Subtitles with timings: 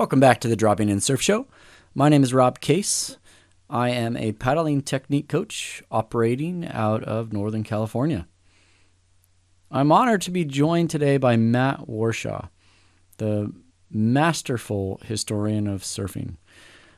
[0.00, 1.46] Welcome back to the Dropping In Surf Show.
[1.94, 3.18] My name is Rob Case.
[3.68, 8.26] I am a paddling technique coach operating out of Northern California.
[9.70, 12.48] I'm honored to be joined today by Matt Warshaw,
[13.18, 13.52] the
[13.90, 16.36] masterful historian of surfing.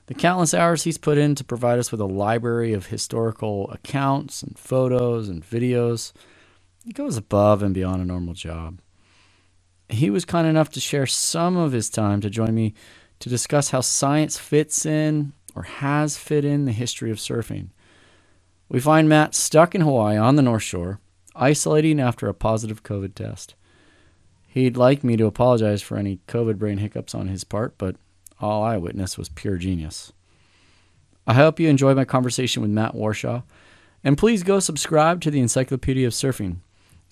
[0.06, 4.44] The countless hours he's put in to provide us with a library of historical accounts
[4.44, 6.12] and photos and videos,
[6.84, 8.80] he goes above and beyond a normal job.
[9.92, 12.74] He was kind enough to share some of his time to join me
[13.20, 17.68] to discuss how science fits in or has fit in the history of surfing.
[18.68, 20.98] We find Matt stuck in Hawaii on the North Shore,
[21.34, 23.54] isolating after a positive COVID test.
[24.48, 27.96] He'd like me to apologize for any COVID brain hiccups on his part, but
[28.40, 30.12] all I witnessed was pure genius.
[31.26, 33.42] I hope you enjoyed my conversation with Matt Warshaw,
[34.02, 36.56] and please go subscribe to the Encyclopedia of Surfing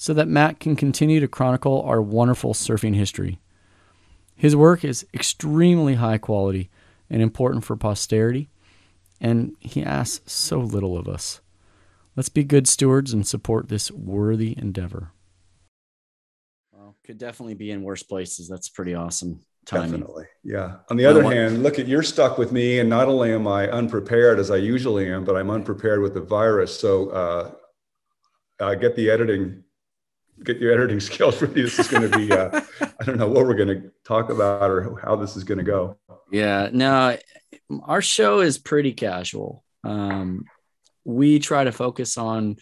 [0.03, 3.39] so that Matt can continue to chronicle our wonderful surfing history.
[4.35, 6.71] His work is extremely high quality
[7.11, 8.49] and important for posterity,
[9.21, 11.43] and he asks so little of us.
[12.17, 15.13] Let's be good stewards and support this worthy endeavor.
[16.73, 18.49] Well, could definitely be in worse places.
[18.49, 19.45] That's pretty awesome.
[19.67, 19.91] Timing.
[19.91, 20.25] Definitely.
[20.43, 20.77] Yeah.
[20.89, 23.69] On the other hand, look at you're stuck with me, and not only am I
[23.69, 26.81] unprepared as I usually am, but I'm unprepared with the virus.
[26.81, 27.51] So uh,
[28.61, 29.63] uh, get the editing
[30.45, 31.63] get your editing skills ready.
[31.63, 34.71] This is going to be, uh, I don't know what we're going to talk about
[34.71, 35.99] or how this is going to go.
[36.31, 37.17] Yeah, no,
[37.85, 39.65] our show is pretty casual.
[39.85, 40.45] Um,
[41.05, 42.57] we try to focus on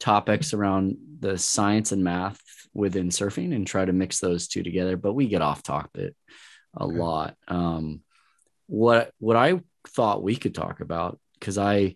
[0.00, 2.40] topics around the science and math
[2.74, 6.14] within surfing and try to mix those two together, but we get off topic
[6.76, 6.96] a okay.
[6.96, 7.36] lot.
[7.48, 8.02] Um,
[8.66, 11.94] what what I thought we could talk about because I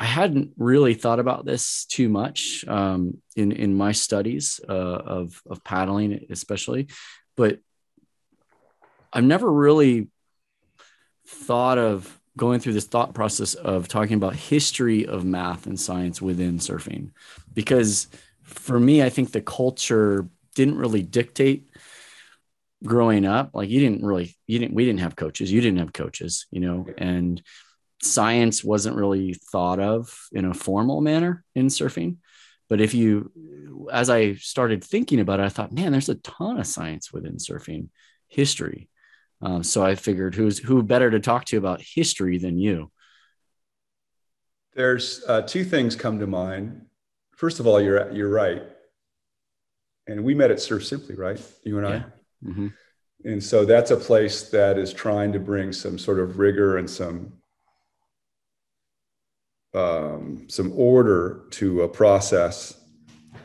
[0.00, 5.42] I hadn't really thought about this too much um, in in my studies uh, of
[5.50, 6.86] of paddling, especially,
[7.36, 7.58] but
[9.12, 10.08] I've never really
[11.26, 16.22] thought of going through this thought process of talking about history of math and science
[16.22, 17.10] within surfing,
[17.52, 18.06] because
[18.44, 21.68] for me, I think the culture didn't really dictate
[22.84, 23.50] growing up.
[23.52, 26.60] Like you didn't really, you didn't, we didn't have coaches, you didn't have coaches, you
[26.60, 27.42] know, and
[28.02, 32.16] science wasn't really thought of in a formal manner in surfing.
[32.68, 36.58] But if you, as I started thinking about it, I thought, man, there's a ton
[36.58, 37.88] of science within surfing
[38.26, 38.88] history.
[39.40, 42.90] Um, so I figured who's who better to talk to about history than you?
[44.74, 46.86] There's uh, two things come to mind.
[47.36, 48.62] First of all, you're you're right,
[50.08, 51.40] and we met at Surf Simply, right?
[51.64, 52.04] You and I.
[52.44, 52.68] Mm-hmm.
[53.24, 56.88] And so that's a place that is trying to bring some sort of rigor and
[56.88, 57.32] some
[59.78, 62.80] um, some order to a process.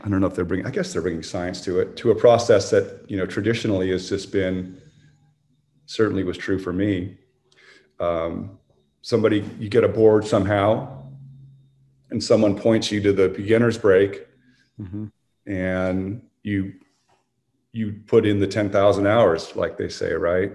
[0.03, 0.65] I don't know if they're bringing.
[0.65, 4.09] I guess they're bringing science to it to a process that you know traditionally has
[4.09, 4.81] just been.
[5.85, 7.17] Certainly was true for me.
[7.99, 8.57] Um,
[9.01, 11.03] somebody you get a board somehow,
[12.09, 14.25] and someone points you to the beginner's break,
[14.81, 15.05] mm-hmm.
[15.45, 16.73] and you
[17.73, 20.53] you put in the ten thousand hours, like they say, right?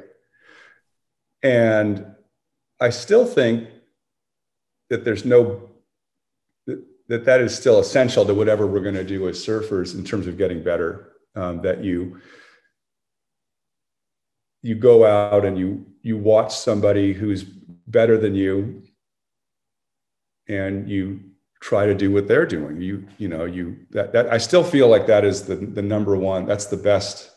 [1.43, 2.05] And
[2.81, 3.69] I still think
[4.91, 5.69] that there's no
[7.09, 10.27] that, that is still essential to whatever we're going to do as surfers in terms
[10.27, 12.21] of getting better um, that you
[14.63, 17.45] you go out and you you watch somebody who's
[17.87, 18.83] better than you
[20.49, 21.21] and you
[21.61, 22.81] try to do what they're doing.
[22.81, 26.17] You you know you that, that i still feel like that is the the number
[26.17, 27.31] one that's the best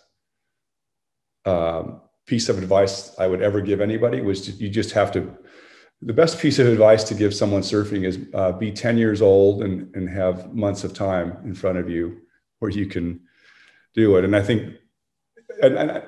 [1.45, 5.35] um, piece of advice i would ever give anybody was you just have to
[6.01, 9.63] the best piece of advice to give someone surfing is uh, be 10 years old
[9.63, 12.22] and, and have months of time in front of you
[12.59, 13.19] where you can
[13.94, 14.25] do it.
[14.25, 14.75] And I think,
[15.62, 16.03] and, and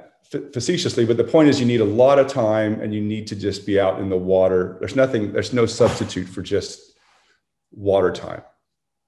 [0.52, 3.36] facetiously, but the point is you need a lot of time and you need to
[3.36, 4.78] just be out in the water.
[4.80, 6.94] There's nothing, there's no substitute for just
[7.72, 8.42] water time.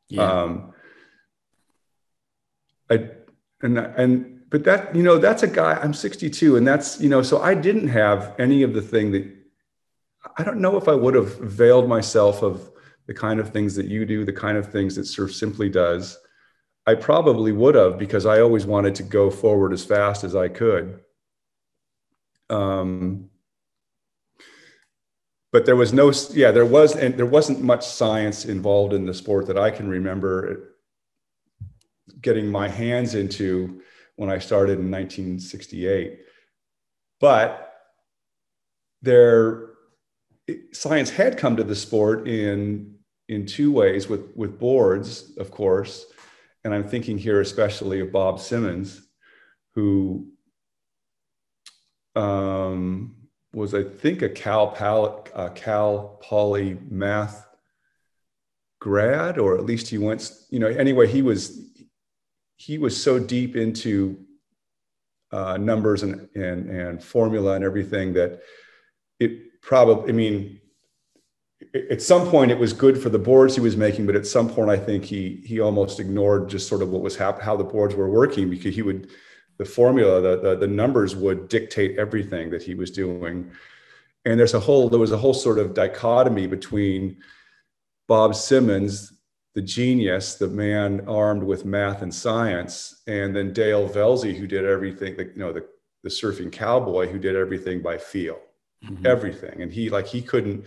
[0.09, 0.31] Yeah.
[0.31, 0.73] Um,
[2.91, 3.09] I,
[3.63, 7.23] and, and, but that, you know, that's a guy, I'm 62 and that's, you know,
[7.23, 9.34] so I didn't have any of the thing that
[10.37, 12.69] I don't know if I would have veiled myself of
[13.07, 16.17] the kind of things that you do, the kind of things that Surf Simply does.
[16.87, 20.49] I probably would have because I always wanted to go forward as fast as I
[20.49, 20.99] could.
[22.49, 23.29] Um,
[25.51, 29.13] but there was no, yeah, there was, and there wasn't much science involved in the
[29.13, 30.75] sport that I can remember
[32.21, 33.81] getting my hands into
[34.15, 36.19] when I started in 1968.
[37.19, 37.73] But
[39.01, 39.74] there
[40.71, 42.95] science had come to the sport in
[43.27, 46.05] in two ways with with boards of course
[46.63, 49.01] and i'm thinking here especially of bob simmons
[49.73, 50.27] who
[52.15, 53.15] um,
[53.53, 57.47] was I think a Cal Pal, uh, Cal Poly math
[58.79, 60.31] grad, or at least he went.
[60.49, 61.59] You know, anyway, he was
[62.57, 64.17] he was so deep into
[65.31, 68.41] uh, numbers and, and and formula and everything that
[69.19, 70.09] it probably.
[70.09, 70.61] I mean,
[71.73, 74.49] at some point it was good for the boards he was making, but at some
[74.49, 77.63] point I think he he almost ignored just sort of what was happening, how the
[77.63, 79.09] boards were working, because he would
[79.57, 83.51] the formula, the, the, the numbers would dictate everything that he was doing.
[84.25, 87.17] And there's a whole, there was a whole sort of dichotomy between
[88.07, 89.13] Bob Simmons,
[89.53, 94.65] the genius, the man armed with math and science, and then Dale Velzy, who did
[94.65, 95.65] everything, you know, the,
[96.03, 98.39] the surfing cowboy who did everything by feel,
[98.85, 99.05] mm-hmm.
[99.05, 99.61] everything.
[99.61, 100.65] And he like, he couldn't,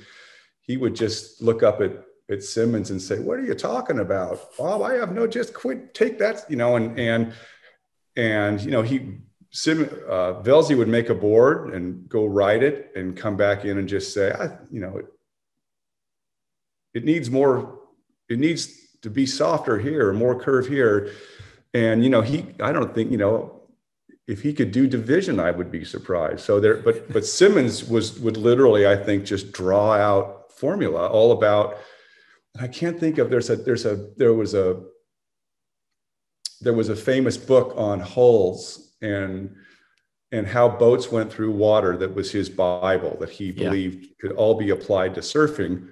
[0.61, 1.93] he would just look up at,
[2.31, 4.57] at Simmons and say, what are you talking about?
[4.57, 7.33] Bob, I have no, just quit, take that, you know, and, and,
[8.17, 9.19] and you know he
[9.51, 13.79] Sim, uh, Velzy would make a board and go write it and come back in
[13.79, 15.07] and just say, I, you know, it,
[16.93, 17.79] it needs more,
[18.29, 18.69] it needs
[19.03, 21.13] to be softer here, more curve here.
[21.73, 23.58] And, you know, he, I don't think, you know,
[24.29, 26.41] if he could do division, I would be surprised.
[26.41, 31.33] So there, but, but Simmons was, would literally, I think, just draw out formula all
[31.33, 31.79] about,
[32.61, 34.83] I can't think of, there's a, there's a, there was a,
[36.61, 39.55] there was a famous book on hulls and
[40.31, 44.11] and how boats went through water that was his bible that he believed yeah.
[44.21, 45.89] could all be applied to surfing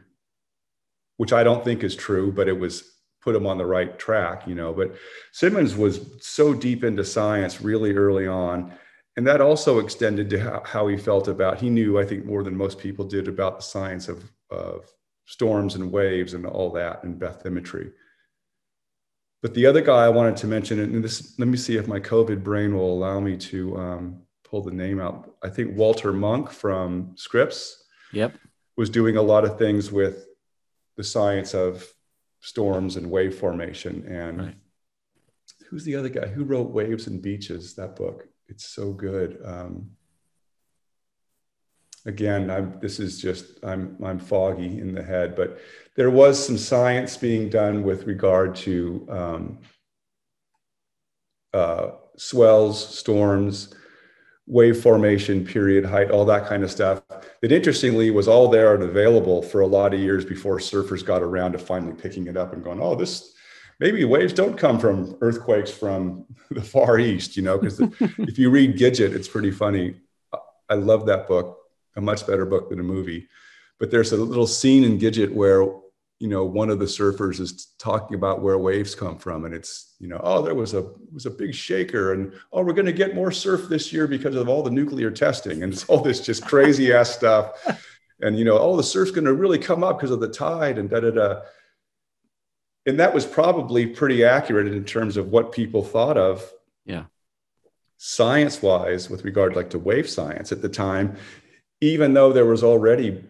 [1.18, 2.95] which i don't think is true but it was
[3.26, 4.94] put him on the right track you know but
[5.32, 8.72] simmons was so deep into science really early on
[9.16, 12.44] and that also extended to how, how he felt about he knew i think more
[12.44, 14.86] than most people did about the science of, of
[15.24, 17.90] storms and waves and all that and bathymetry
[19.42, 22.00] but the other guy I wanted to mention, and this, let me see if my
[22.00, 25.36] COVID brain will allow me to um, pull the name out.
[25.42, 27.84] I think Walter Munk from Scripps.
[28.12, 28.34] Yep.
[28.76, 30.26] Was doing a lot of things with
[30.96, 31.86] the science of
[32.46, 34.06] storms and wave formation.
[34.06, 34.54] And right.
[35.68, 37.74] who's the other guy who wrote Waves and Beaches?
[37.74, 38.28] That book.
[38.48, 39.40] It's so good.
[39.44, 39.90] Um,
[42.04, 45.58] again, I'm, this is just I'm I'm foggy in the head, but
[45.96, 49.58] there was some science being done with regard to um,
[51.52, 53.74] uh, swells, storms,
[54.46, 57.02] wave formation, period height, all that kind of stuff.
[57.46, 61.22] That interestingly was all there and available for a lot of years before surfers got
[61.22, 63.34] around to finally picking it up and going, oh, this
[63.78, 67.78] maybe waves don't come from earthquakes from the far east, you know, because
[68.18, 69.94] if you read Gidget, it's pretty funny.
[70.68, 71.58] I love that book
[71.94, 73.28] a much better book than a movie.
[73.78, 75.64] But there's a little scene in Gidget where
[76.18, 79.94] you know one of the surfers is talking about where waves come from, and it's
[79.98, 82.92] you know oh there was a was a big shaker, and oh we're going to
[82.92, 86.20] get more surf this year because of all the nuclear testing, and it's all this
[86.20, 87.82] just crazy ass stuff.
[88.20, 90.78] And you know oh the surf's going to really come up because of the tide
[90.78, 91.40] and da da da.
[92.86, 96.50] And that was probably pretty accurate in terms of what people thought of
[96.86, 97.04] yeah
[97.98, 101.16] science wise with regard like to wave science at the time
[101.80, 103.24] even though there was already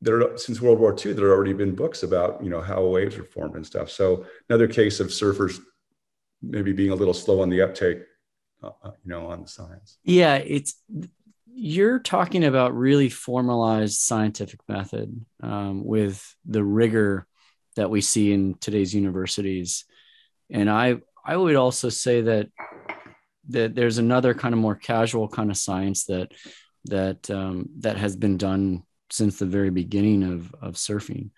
[0.00, 3.16] there since World War II, there had already been books about you know how waves
[3.16, 3.90] are formed and stuff.
[3.90, 5.60] So another case of surfers
[6.40, 7.98] maybe being a little slow on the uptake,
[8.62, 9.98] uh, uh you know, on the science.
[10.04, 10.80] Yeah, it's
[11.52, 17.26] you're talking about really formalized scientific method um, with the rigor
[17.74, 19.84] that we see in today's universities,
[20.50, 22.48] and I I would also say that
[23.48, 26.30] that there's another kind of more casual kind of science that
[26.84, 31.30] that um, that has been done since the very beginning of of surfing.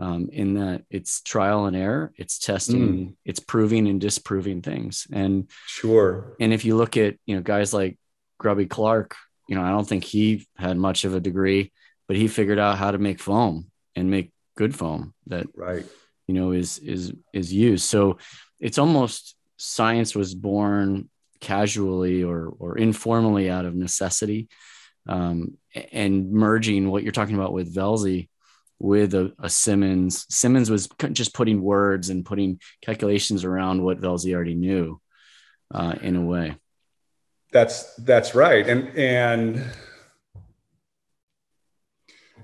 [0.00, 3.14] Um, in that it's trial and error, it's testing, mm.
[3.24, 5.08] it's proving and disproving things.
[5.12, 6.36] And sure.
[6.38, 7.98] And if you look at you know guys like
[8.38, 9.16] Grubby Clark,
[9.48, 11.72] you know I don't think he had much of a degree,
[12.06, 15.84] but he figured out how to make foam and make good foam that right
[16.28, 17.84] you know is is is used.
[17.84, 18.18] So
[18.60, 21.08] it's almost science was born
[21.40, 24.48] casually or or informally out of necessity
[25.08, 25.56] um,
[25.92, 28.28] and merging what you're talking about with Velzy
[28.78, 30.26] with a, a, Simmons.
[30.28, 35.00] Simmons was just putting words and putting calculations around what Velzy already knew
[35.74, 36.56] uh, in a way.
[37.50, 39.64] That's that's right, and and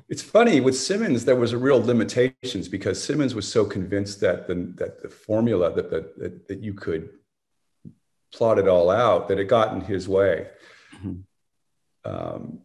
[0.09, 4.49] it's funny with Simmons there was a real limitations because Simmons was so convinced that
[4.49, 7.11] the that the formula that that, that you could
[8.33, 10.49] plot it all out that it got in his way.
[10.97, 11.21] Mm-hmm
[12.05, 12.61] um,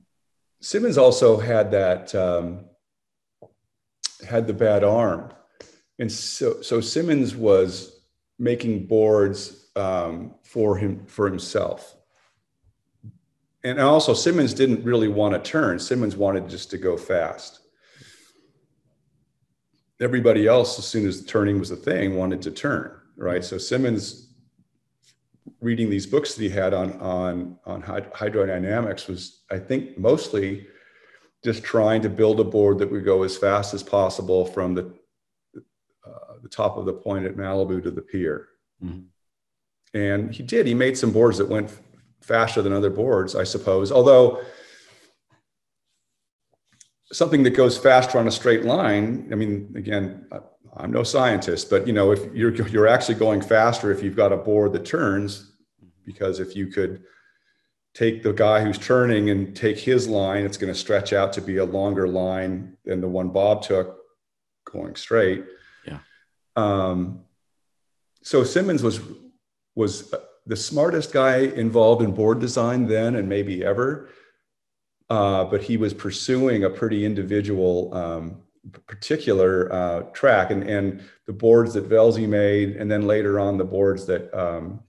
[0.61, 2.65] Simmons also had that um,
[4.27, 5.31] had the bad arm,
[5.99, 8.01] and so so Simmons was
[8.37, 11.95] making boards um, for him for himself.
[13.63, 15.79] and also Simmons didn't really want to turn.
[15.79, 17.59] Simmons wanted just to go fast.
[20.01, 23.43] Everybody else, as soon as turning was a thing, wanted to turn, right?
[23.43, 24.28] So Simmons
[25.61, 30.67] reading these books that he had on on on hydrodynamics was, I think, mostly
[31.43, 34.93] just trying to build a board that would go as fast as possible from the
[36.05, 38.47] uh, the top of the point at Malibu to the pier.
[38.83, 39.01] Mm-hmm.
[39.93, 40.67] And he did.
[40.67, 41.71] He made some boards that went
[42.21, 43.91] faster than other boards, I suppose.
[43.91, 44.41] Although
[47.11, 50.27] something that goes faster on a straight line, I mean, again,
[50.77, 54.31] I'm no scientist, but you know, if you're you're actually going faster if you've got
[54.31, 55.51] a board that turns,
[56.05, 57.03] because if you could
[57.93, 61.41] take the guy who's turning and take his line, it's going to stretch out to
[61.41, 63.97] be a longer line than the one Bob took
[64.71, 65.43] going straight.
[65.85, 65.99] Yeah.
[66.55, 67.25] Um,
[68.21, 69.01] so Simmons was
[69.75, 70.13] was
[70.45, 74.09] the smartest guy involved in board design then and maybe ever.
[75.09, 78.41] Uh, but he was pursuing a pretty individual, um,
[78.85, 80.51] particular uh, track.
[80.51, 84.81] And, and the boards that Velzy made, and then later on the boards that um,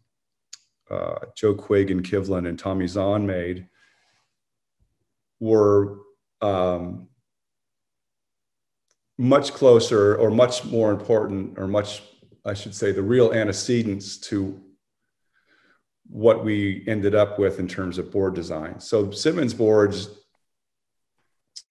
[0.91, 3.67] uh, Joe Quigg and Kivlin and Tommy Zahn made
[5.39, 5.99] were
[6.43, 7.09] um,
[9.17, 12.03] much closer or much more important or much,
[12.45, 14.61] I should say, the real antecedents to
[16.11, 18.81] what we ended up with in terms of board design.
[18.81, 20.11] So Simmons boards,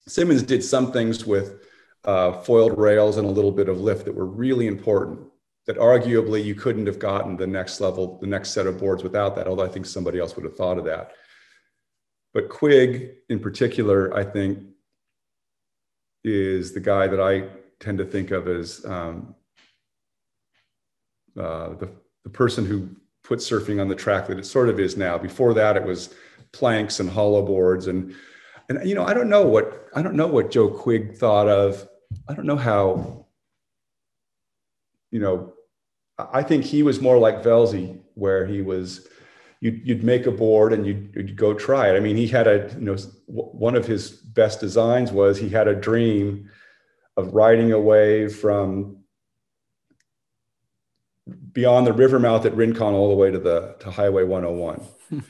[0.08, 1.66] Simmons did some things with
[2.04, 5.20] uh, foiled rails and a little bit of lift that were really important
[5.66, 9.36] that arguably you couldn't have gotten the next level, the next set of boards without
[9.36, 11.12] that, although I think somebody else would have thought of that.
[12.32, 14.58] But Quigg in particular, I think,
[16.24, 19.34] is the guy that I tend to think of as um,
[21.38, 21.90] uh, the,
[22.24, 22.88] the person who
[23.30, 25.16] put surfing on the track that it sort of is now.
[25.16, 26.12] Before that, it was
[26.52, 28.12] planks and hollow boards, and
[28.68, 31.88] and you know, I don't know what I don't know what Joe Quigg thought of.
[32.28, 33.26] I don't know how.
[35.12, 35.52] You know,
[36.18, 39.06] I think he was more like Velzy, where he was.
[39.62, 41.94] You'd, you'd make a board and you'd, you'd go try it.
[41.94, 42.96] I mean, he had a, you know,
[43.26, 46.48] one of his best designs was he had a dream
[47.18, 48.99] of riding away from
[51.52, 55.24] beyond the river mouth at Rincon all the way to the to Highway 101.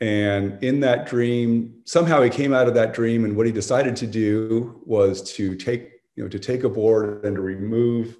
[0.00, 3.96] and in that dream, somehow he came out of that dream, and what he decided
[3.96, 8.16] to do was to take you know to take a board and to remove,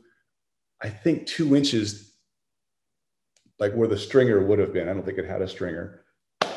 [0.82, 2.12] I think, two inches,
[3.58, 4.88] like where the stringer would have been.
[4.88, 6.02] I don't think it had a stringer.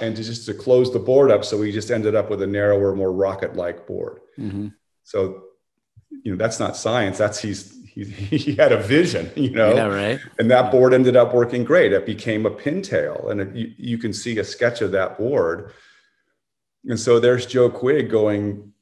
[0.01, 2.47] And to just to close the board up, so he just ended up with a
[2.47, 4.21] narrower, more rocket-like board.
[4.37, 4.69] Mm-hmm.
[5.03, 5.43] So,
[6.23, 7.17] you know, that's not science.
[7.17, 9.73] That's he's he, he had a vision, you know.
[9.73, 10.19] Yeah, right.
[10.37, 11.93] And that board ended up working great.
[11.93, 15.71] It became a pintail, and it, you, you can see a sketch of that board.
[16.85, 18.73] And so there's Joe Quigg going,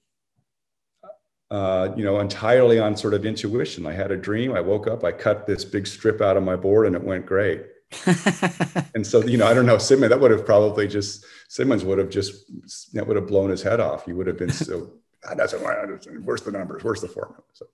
[1.49, 3.85] uh, you know, entirely on sort of intuition.
[3.85, 4.53] I had a dream.
[4.53, 5.03] I woke up.
[5.03, 7.65] I cut this big strip out of my board, and it went great.
[8.95, 10.09] and so, you know, I don't know, Simmons.
[10.09, 12.43] That would have probably just Simmons would have just
[12.93, 14.05] that would have blown his head off.
[14.05, 14.91] He would have been so.
[15.23, 15.61] that doesn't.
[16.23, 16.83] Where's the numbers?
[16.83, 17.41] Where's the formula?
[17.53, 17.65] So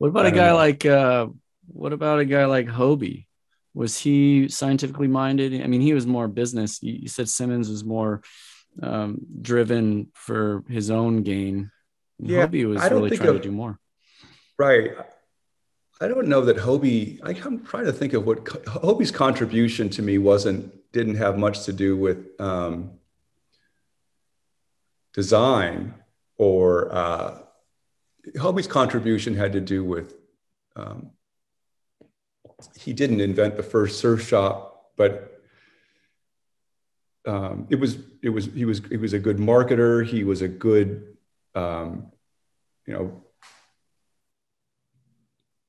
[0.00, 0.56] what about a guy know.
[0.56, 1.26] like uh,
[1.66, 3.26] what about a guy like Hobie?
[3.74, 5.62] Was he scientifically minded?
[5.62, 6.82] I mean, he was more business.
[6.82, 8.22] You, said Simmons was more
[8.82, 11.70] um, driven for his own gain.
[12.18, 13.78] Yeah, Hobie was really trying of, to do more.
[14.58, 14.92] Right.
[16.00, 17.20] I don't know that Hobie.
[17.22, 21.74] I'm trying to think of what Hobie's contribution to me wasn't didn't have much to
[21.74, 22.92] do with um,
[25.12, 25.94] design
[26.38, 27.42] or uh,
[28.36, 30.14] Hobie's contribution had to do with
[30.76, 31.10] um,
[32.76, 35.42] he didn't invent the first surf shop, but
[37.26, 40.04] um, it was it was he was he was a good marketer.
[40.04, 41.16] He was a good
[41.54, 42.12] um,
[42.86, 43.24] you know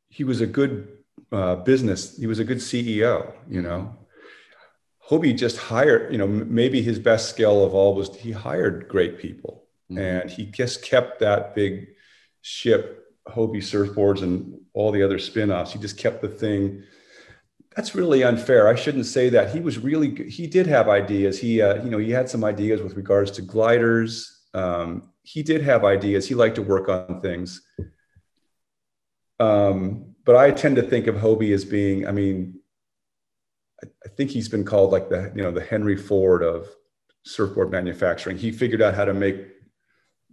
[0.10, 0.90] he was a good
[1.32, 2.18] uh, business.
[2.18, 3.34] He was a good CEO.
[3.50, 3.96] You know,
[5.10, 6.12] Hobie just hired.
[6.12, 10.00] You know, maybe his best skill of all was he hired great people, mm-hmm.
[10.00, 11.96] and he just kept that big
[12.42, 15.74] ship Hobie surfboards and all the other spin-offs.
[15.74, 16.84] He just kept the thing.
[17.76, 18.68] That's really unfair.
[18.68, 19.54] I shouldn't say that.
[19.54, 21.40] He was really he did have ideas.
[21.40, 24.42] He uh, you know he had some ideas with regards to gliders.
[24.54, 26.28] Um, he did have ideas.
[26.28, 27.62] He liked to work on things.
[29.40, 32.08] Um, but I tend to think of Hobie as being.
[32.08, 32.60] I mean,
[33.84, 36.68] I, I think he's been called like the you know the Henry Ford of
[37.24, 38.38] surfboard manufacturing.
[38.38, 39.48] He figured out how to make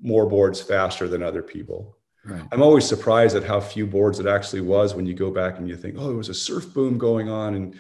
[0.01, 1.98] more boards faster than other people.
[2.29, 2.43] Right.
[2.53, 5.69] I'm always surprised at how few boards it actually was when you go back and
[5.69, 7.75] you think, oh, there was a surf boom going on, and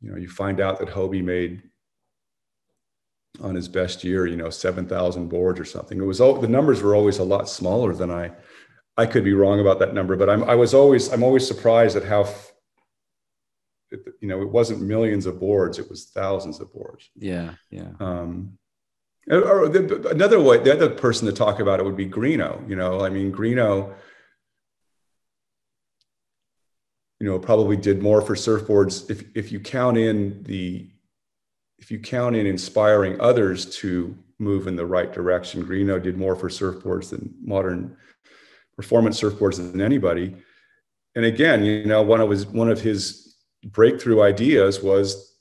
[0.00, 1.62] you know you find out that Hobie made
[3.40, 5.98] on his best year, you know, 7,000 boards or something.
[5.98, 8.32] It was all, the numbers were always a lot smaller than I,
[8.96, 11.96] I could be wrong about that number, but I'm, I was always, I'm always surprised
[11.96, 12.28] at how,
[13.90, 17.10] you know, it wasn't millions of boards, it was thousands of boards.
[17.16, 17.54] Yeah.
[17.70, 17.90] Yeah.
[17.98, 18.56] Um,
[19.30, 22.60] or the, another way, the other person to talk about it would be Greenough.
[22.68, 23.90] You know, I mean, Greenough,
[27.20, 30.90] you know, probably did more for surfboards if if you count in the
[31.78, 35.62] if you count in inspiring others to move in the right direction.
[35.62, 37.96] Greenough did more for surfboards than modern
[38.76, 40.36] performance surfboards than anybody.
[41.14, 45.34] And again, you know, one of his one of his breakthrough ideas was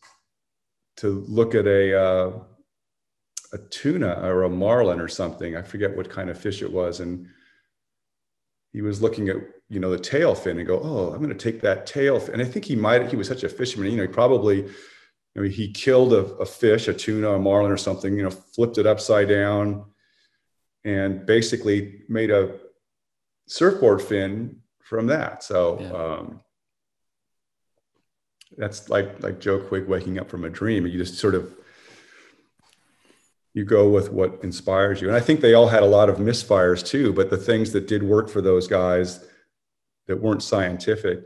[0.98, 2.32] to look at a uh,
[3.54, 5.56] a tuna or a marlin or something.
[5.56, 7.00] I forget what kind of fish it was.
[7.00, 7.28] And
[8.74, 9.38] he was looking at,
[9.70, 12.34] you know, the tail fin and go, oh, I'm going to take that tail fin.
[12.34, 14.66] And I think he might, he was such a fisherman, you know, he probably,
[15.36, 18.32] I mean, he killed a, a fish, a tuna, a marlin or something, you know,
[18.32, 19.86] flipped it upside down
[20.84, 22.60] and basically made a
[23.48, 25.44] surfboard fin from that.
[25.44, 25.92] So, yeah.
[25.92, 26.40] um,
[28.58, 30.86] that's like like Joe Quigg waking up from a dream.
[30.86, 31.52] You just sort of
[33.54, 35.08] you go with what inspires you.
[35.08, 37.88] And I think they all had a lot of misfires too, but the things that
[37.88, 39.26] did work for those guys
[40.08, 41.22] that weren't scientific,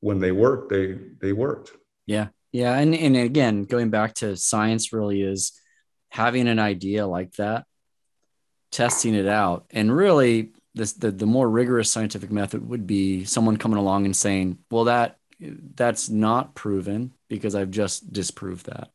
[0.00, 1.72] when they worked, they they worked.
[2.06, 2.28] Yeah.
[2.52, 2.78] Yeah.
[2.78, 5.52] And and again, going back to science really is
[6.10, 7.66] having an idea like that,
[8.72, 9.66] testing it out.
[9.70, 14.16] And really this the, the more rigorous scientific method would be someone coming along and
[14.16, 18.90] saying, well, that that's not proven because I've just disproved that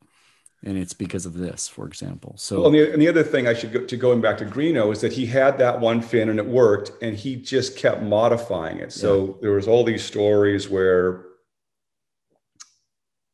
[0.63, 2.36] and it's because of this, for example.
[2.38, 4.46] So, well, and, the, and the other thing I should go to going back to
[4.46, 8.01] Greenough is that he had that one fin and it worked, and he just kept
[8.01, 8.93] modifying it.
[8.93, 9.34] So yeah.
[9.41, 11.25] there was all these stories where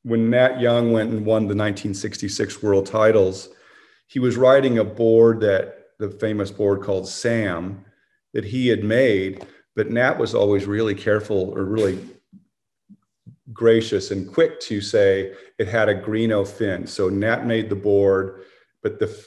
[0.03, 3.50] when Nat Young went and won the 1966 World Titles,
[4.07, 7.86] he was riding a board that the famous board called Sam
[8.33, 9.45] that he had made,
[9.75, 12.00] but Nat was always really careful or really
[13.53, 16.88] gracious and quick to say it had a Greenough fin.
[16.88, 18.44] So Nat made the board,
[18.83, 19.25] but the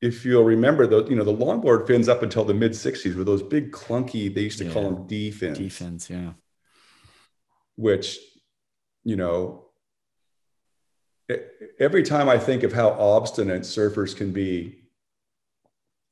[0.00, 3.24] if you'll remember the you know the longboard fins up until the mid 60s were
[3.24, 4.72] those big clunky they used to yeah.
[4.72, 5.58] call them D fins.
[5.58, 6.32] D fins, yeah.
[7.76, 8.18] Which
[9.04, 9.64] you know
[11.78, 14.78] every time I think of how obstinate surfers can be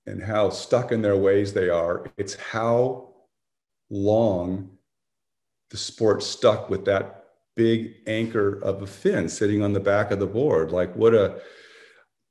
[0.07, 3.15] and how stuck in their ways they are, it's how
[3.91, 4.76] long
[5.71, 7.25] the sport stuck with that
[7.57, 10.71] big anchor of a fin sitting on the back of the board.
[10.71, 11.41] Like what a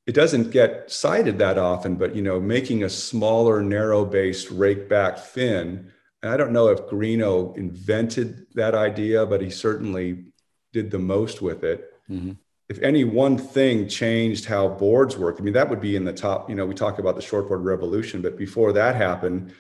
[0.06, 5.17] it doesn't get cited that often, but you know, making a smaller, narrow-based rake back
[5.17, 5.91] fin.
[6.21, 10.26] And I don't know if Greenough invented that idea, but he certainly
[10.74, 11.91] did the most with it.
[12.10, 12.34] Mm-hmm.
[12.69, 16.13] If any one thing changed how boards work, I mean, that would be in the
[16.13, 16.50] top.
[16.50, 19.54] You know, we talk about the shortboard revolution, but before that happened,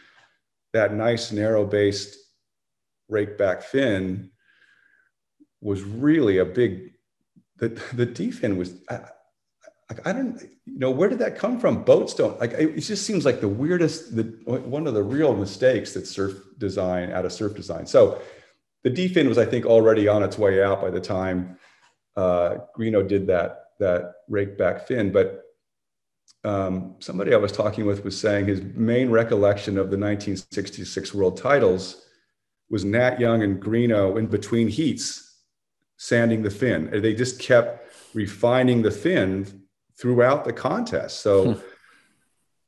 [0.73, 2.17] that nice narrow-based
[3.07, 4.31] rake back fin
[5.61, 6.91] was really a big
[7.57, 8.99] the the D fin was I,
[10.03, 11.83] I, don't you know where did that come from?
[11.83, 15.93] Boats don't like it, just seems like the weirdest the one of the real mistakes
[15.93, 17.85] that surf design out of surf design.
[17.85, 18.21] So
[18.83, 21.57] the D fin was I think already on its way out by the time
[22.15, 25.41] uh, Greenough did that that rake back fin but
[26.43, 31.37] um, somebody I was talking with was saying his main recollection of the 1966 world
[31.37, 32.04] titles
[32.69, 35.39] was Nat Young and Greenough in between heats,
[35.97, 36.89] sanding the fin.
[37.01, 39.63] They just kept refining the fin
[39.99, 41.21] throughout the contest.
[41.21, 41.59] So hmm.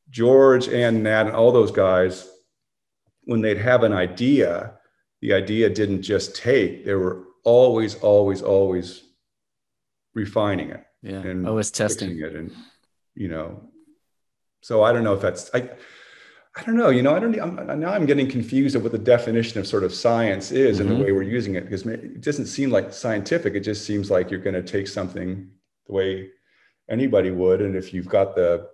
[0.09, 2.29] George and Nat and all those guys,
[3.23, 4.73] when they'd have an idea,
[5.21, 9.03] the idea didn't just take, they were always, always, always
[10.13, 10.83] refining it.
[11.01, 11.19] Yeah.
[11.19, 12.35] And always testing it.
[12.35, 12.51] And,
[13.15, 13.69] you know,
[14.61, 15.69] so I don't know if that's, I,
[16.57, 16.89] I don't know.
[16.89, 17.39] You know, I don't.
[17.39, 20.89] I'm, now I'm getting confused of what the definition of sort of science is mm-hmm.
[20.89, 23.53] and the way we're using it because it doesn't seem like scientific.
[23.53, 25.49] It just seems like you're going to take something
[25.85, 26.29] the way
[26.89, 28.69] anybody would, and if you've got the,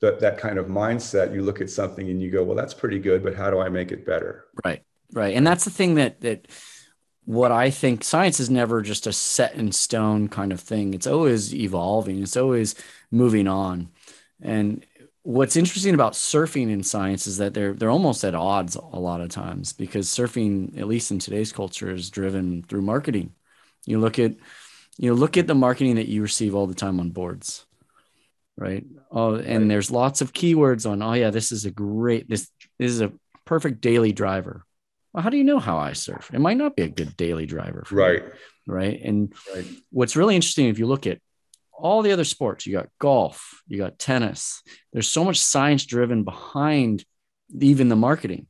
[0.00, 2.98] the that kind of mindset, you look at something and you go, "Well, that's pretty
[2.98, 6.20] good, but how do I make it better?" Right, right, and that's the thing that
[6.20, 6.48] that
[7.24, 10.92] what I think science is never just a set in stone kind of thing.
[10.92, 12.22] It's always evolving.
[12.22, 12.74] It's always
[13.10, 13.88] moving on,
[14.42, 14.84] and
[15.26, 19.20] what's interesting about surfing in science is that they're they're almost at odds a lot
[19.20, 23.34] of times because surfing at least in today's culture is driven through marketing.
[23.86, 24.36] You look at
[24.98, 27.66] you know look at the marketing that you receive all the time on boards
[28.56, 28.84] right?
[29.10, 29.68] Oh and right.
[29.68, 33.12] there's lots of keywords on oh yeah this is a great this, this is a
[33.44, 34.64] perfect daily driver.
[35.12, 36.30] Well how do you know how i surf?
[36.32, 38.22] It might not be a good daily driver right.
[38.66, 39.00] right?
[39.02, 39.66] And right.
[39.90, 41.18] what's really interesting if you look at
[41.78, 42.66] all the other sports.
[42.66, 44.62] You got golf, you got tennis.
[44.92, 47.04] There's so much science driven behind
[47.60, 48.46] even the marketing.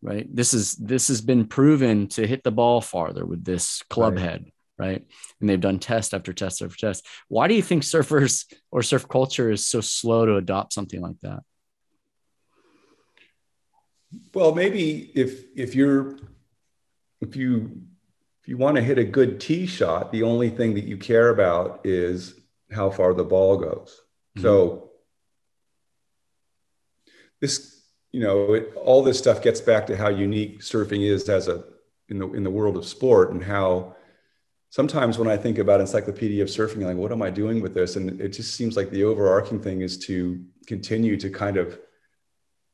[0.00, 0.28] Right.
[0.32, 4.22] This is this has been proven to hit the ball farther with this club right.
[4.22, 4.44] head.
[4.78, 5.04] Right.
[5.40, 7.04] And they've done test after test after test.
[7.26, 11.18] Why do you think surfers or surf culture is so slow to adopt something like
[11.22, 11.40] that?
[14.32, 16.16] Well, maybe if if you're
[17.20, 17.82] if you
[18.48, 21.28] if you want to hit a good tee shot, the only thing that you care
[21.28, 22.32] about is
[22.72, 24.00] how far the ball goes.
[24.38, 24.40] Mm-hmm.
[24.40, 24.90] So
[27.42, 31.46] this, you know, it, all this stuff gets back to how unique surfing is as
[31.46, 31.62] a
[32.08, 33.94] in the in the world of sport and how
[34.70, 37.96] sometimes when I think about encyclopedia of surfing, like what am I doing with this?
[37.96, 41.78] And it just seems like the overarching thing is to continue to kind of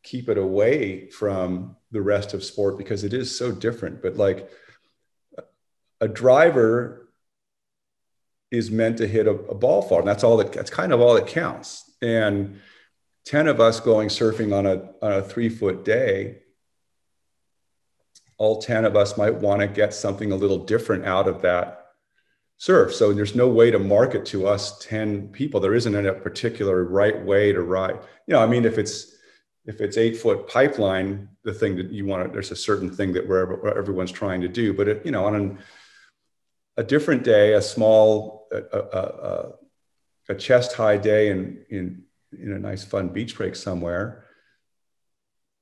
[0.05, 4.03] keep it away from the rest of sport because it is so different.
[4.03, 4.49] But like
[6.05, 7.09] a driver
[8.51, 11.01] is meant to hit a, a ball far, and that's all that that's kind of
[11.01, 11.91] all that counts.
[12.03, 12.61] And
[13.25, 16.41] 10 of us going surfing on a, on a three foot day,
[18.37, 21.87] all 10 of us might want to get something a little different out of that
[22.59, 22.95] surf.
[22.95, 25.59] So there's no way to market to us 10 people.
[25.59, 27.99] There isn't a particular right way to ride.
[28.27, 29.13] You know, I mean, if it's
[29.67, 33.15] if it's eight foot pipeline, the thing that you want to, there's a certain thing
[33.15, 35.59] that wherever where everyone's trying to do, but it, you know, on an,
[36.77, 39.53] a different day, a small, a, a,
[40.29, 42.05] a chest high day in, in,
[42.39, 44.25] in a nice fun beach break somewhere,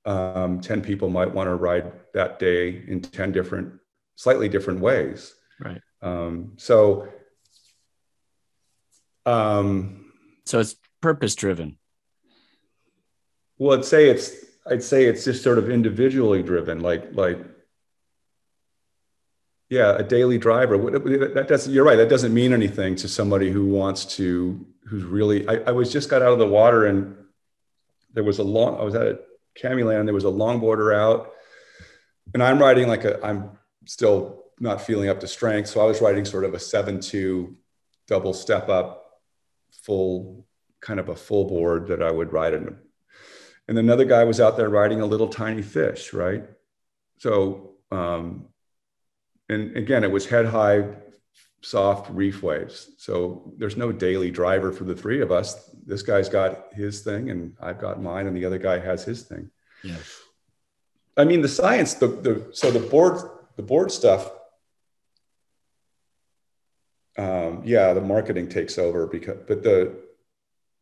[0.05, 3.75] um, 10 people might want to ride that day in 10 different,
[4.17, 5.35] slightly different ways.
[5.61, 5.81] Right.
[6.01, 7.09] Um, so,
[9.27, 10.13] um,
[10.45, 11.79] so it's purpose driven.
[13.59, 14.35] Well, I'd say it's
[14.67, 17.39] I'd say it's just sort of individually driven, like like
[19.73, 20.77] yeah, a daily driver.
[20.77, 21.73] That doesn't.
[21.73, 21.97] You're right.
[21.97, 25.49] That doesn't mean anything to somebody who wants to, who's really.
[25.49, 27.17] I, I was just got out of the water and
[28.13, 28.79] there was a long.
[28.79, 29.25] I was at
[29.65, 30.07] Land.
[30.07, 31.33] There was a longboarder out,
[32.35, 33.25] and I'm riding like a.
[33.25, 37.01] I'm still not feeling up to strength, so I was riding sort of a seven
[37.01, 37.57] two
[38.07, 39.23] double step up,
[39.71, 40.47] full
[40.83, 42.77] kind of a full board that I would ride in
[43.69, 46.45] and another guy was out there riding a little tiny fish, right?
[47.19, 48.49] So, um,
[49.53, 50.85] and again, it was head high,
[51.63, 52.91] soft reef waves.
[52.99, 55.71] So there's no daily driver for the three of us.
[55.85, 59.23] This guy's got his thing, and I've got mine, and the other guy has his
[59.23, 59.51] thing.
[59.83, 59.97] Yeah.
[61.17, 63.21] I mean, the science, the the so the board,
[63.57, 64.31] the board stuff.
[67.19, 69.95] Um, yeah, the marketing takes over because, but the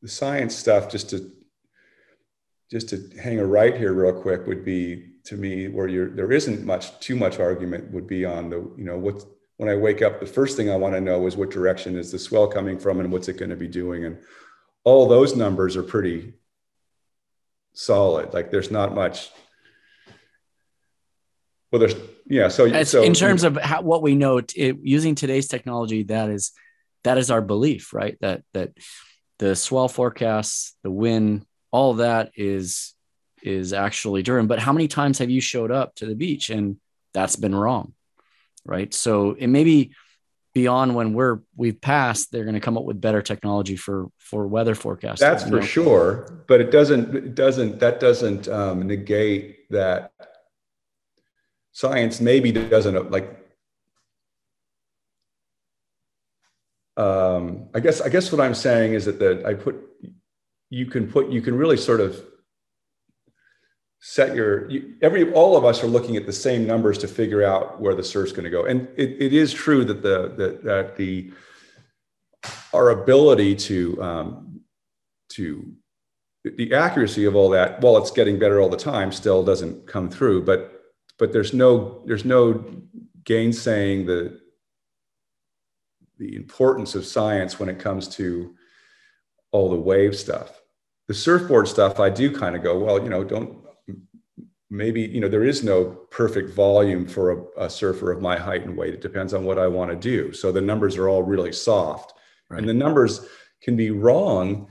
[0.02, 1.32] the science stuff, just to
[2.70, 6.32] just to hang a right here real quick would be to me where you're there
[6.32, 9.24] isn't much too much argument would be on the you know what
[9.60, 12.10] when I wake up the first thing I want to know is what direction is
[12.10, 14.06] the swell coming from and what's it going to be doing.
[14.06, 14.18] And
[14.84, 16.32] all those numbers are pretty
[17.74, 18.32] solid.
[18.32, 19.30] Like there's not much
[21.70, 21.94] well there's
[22.26, 26.30] yeah so, so in terms of how, what we know it, using today's technology that
[26.30, 26.52] is
[27.04, 28.16] that is our belief right?
[28.22, 28.72] That that
[29.38, 32.94] the swell forecasts the wind all that is
[33.42, 34.46] is actually Durham.
[34.46, 36.76] But how many times have you showed up to the beach and
[37.12, 37.94] that's been wrong?
[38.64, 38.92] Right.
[38.92, 39.92] So it may be
[40.52, 44.46] beyond when we're we've passed, they're going to come up with better technology for for
[44.46, 45.26] weather forecasting.
[45.26, 45.60] That's for know?
[45.60, 46.44] sure.
[46.46, 50.12] But it doesn't it doesn't that doesn't um, negate that
[51.72, 53.36] science maybe doesn't like
[56.96, 59.76] um, I guess I guess what I'm saying is that the I put
[60.68, 62.22] you can put you can really sort of
[64.00, 67.44] set your you, every all of us are looking at the same numbers to figure
[67.44, 68.64] out where the surf's going to go.
[68.64, 71.32] And it, it is true that the that, that the
[72.72, 74.60] our ability to um,
[75.30, 75.72] to
[76.44, 80.08] the accuracy of all that while it's getting better all the time still doesn't come
[80.08, 80.44] through.
[80.44, 80.80] But
[81.18, 82.64] but there's no there's no
[83.24, 84.40] gainsaying the
[86.18, 88.54] the importance of science when it comes to
[89.52, 90.62] all the wave stuff.
[91.08, 93.59] The surfboard stuff, I do kind of go, well, you know, don't
[94.70, 98.64] maybe, you know, there is no perfect volume for a, a surfer of my height
[98.64, 98.94] and weight.
[98.94, 100.32] It depends on what I want to do.
[100.32, 102.14] So the numbers are all really soft.
[102.48, 102.60] Right.
[102.60, 103.26] And the numbers
[103.62, 104.68] can be wrong.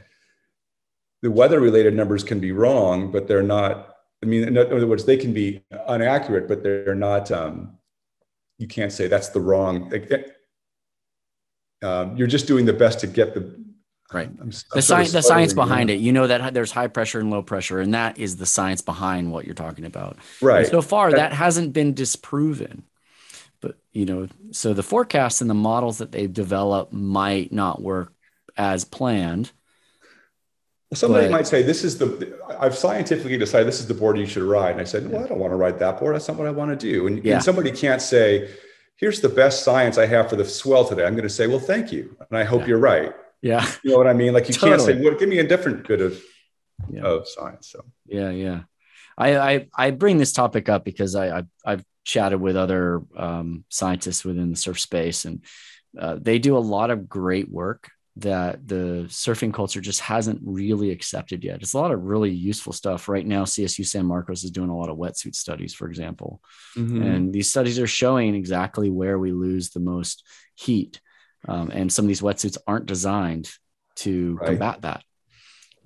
[1.21, 5.05] The weather related numbers can be wrong, but they're not, I mean, in other words,
[5.05, 7.77] they can be inaccurate, but they're not, um,
[8.57, 9.93] you can't say that's the wrong.
[11.81, 13.63] Um, you're just doing the best to get the
[14.12, 14.28] Right.
[14.28, 16.00] I'm, I'm the science, the science behind it.
[16.00, 19.32] You know that there's high pressure and low pressure, and that is the science behind
[19.32, 20.17] what you're talking about.
[20.41, 20.62] Right.
[20.62, 22.84] And so far, that, that hasn't been disproven.
[23.62, 28.12] But you know, so the forecasts and the models that they've developed might not work
[28.58, 29.52] as planned.
[30.91, 34.26] Somebody But- might say, "This is the." I've scientifically decided this is the board you
[34.26, 36.15] should ride, and I said, "Well, I don't want to ride that board.
[36.15, 37.36] That's not what I want to do." And, Yeah.
[37.36, 38.50] and somebody can't say,
[38.95, 41.60] "Here's the best science I have for the swell today." I'm going to say, "Well,
[41.60, 42.67] thank you," and I hope Yeah.
[42.69, 43.13] you're right.
[43.41, 43.65] Yeah.
[43.84, 44.34] You know what I mean?
[44.34, 46.21] Like you can't say, "Well, give me a different bit of
[46.91, 47.04] Yeah.
[47.04, 48.62] of science." So Yeah, yeah.
[49.17, 53.63] I I, I bring this topic up because I, I I've chatted with other um,
[53.69, 55.43] scientists within the surf space, and
[55.97, 60.91] uh, they do a lot of great work that the surfing culture just hasn't really
[60.91, 61.62] accepted yet.
[61.62, 63.45] It's a lot of really useful stuff right now.
[63.45, 66.41] CSU San Marcos is doing a lot of wetsuit studies, for example,
[66.75, 67.02] Mm-hmm.
[67.02, 70.25] and these studies are showing exactly where we lose the most
[70.56, 70.99] heat.
[71.47, 73.49] Um, and some of these wetsuits aren't designed
[73.97, 74.47] to Right.
[74.47, 75.04] combat that.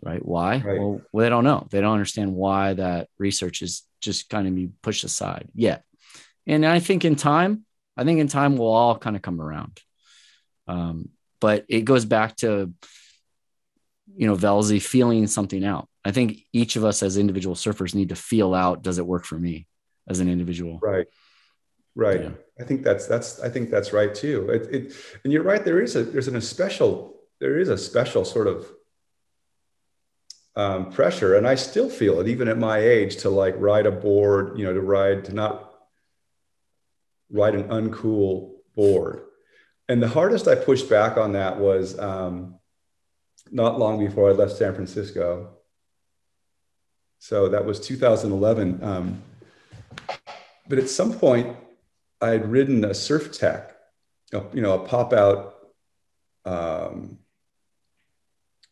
[0.02, 0.24] Right?
[0.24, 0.58] Why?
[0.58, 0.80] Right.
[0.80, 1.68] Well, well, they don't know.
[1.70, 5.84] They don't understand why that research is just kind of be pushed aside yet.
[6.46, 9.80] And I think in time, I think in time we'll all kind of come around.
[10.68, 12.74] Um, but it goes back to,
[14.16, 15.88] you know, Velzy feeling something out.
[16.04, 19.24] I think each of us as individual surfers need to feel out, does it work
[19.26, 19.68] for me
[20.08, 20.80] as an individual?
[20.82, 21.08] right,
[21.95, 22.21] right.
[22.21, 22.29] Yeah.
[22.60, 24.49] I think that's that's I think that's right too.
[24.49, 25.63] It, it and you're right.
[25.63, 28.67] There is a there's an, a special there is a special sort of
[30.56, 33.91] um, pressure, and I still feel it even at my age to like ride a
[33.91, 34.58] board.
[34.58, 35.73] You know, to ride to not
[37.32, 39.23] ride an uncool board.
[39.89, 42.60] And the hardest I pushed back on that was um,
[43.51, 45.58] not long before I left San Francisco.
[47.19, 48.84] So that was 2011.
[48.84, 49.21] Um,
[50.67, 51.56] but at some point,
[52.24, 53.72] I had ridden a Surftech,
[54.32, 55.56] you know, a pop out.
[56.46, 57.20] Um,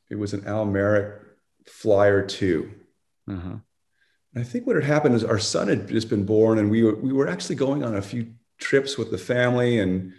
[0.09, 1.21] it was an Al Merrick
[1.67, 2.71] Flyer 2.
[3.29, 3.55] Uh-huh.
[4.33, 6.83] And I think what had happened is our son had just been born, and we
[6.83, 9.79] were we were actually going on a few trips with the family.
[9.79, 10.13] And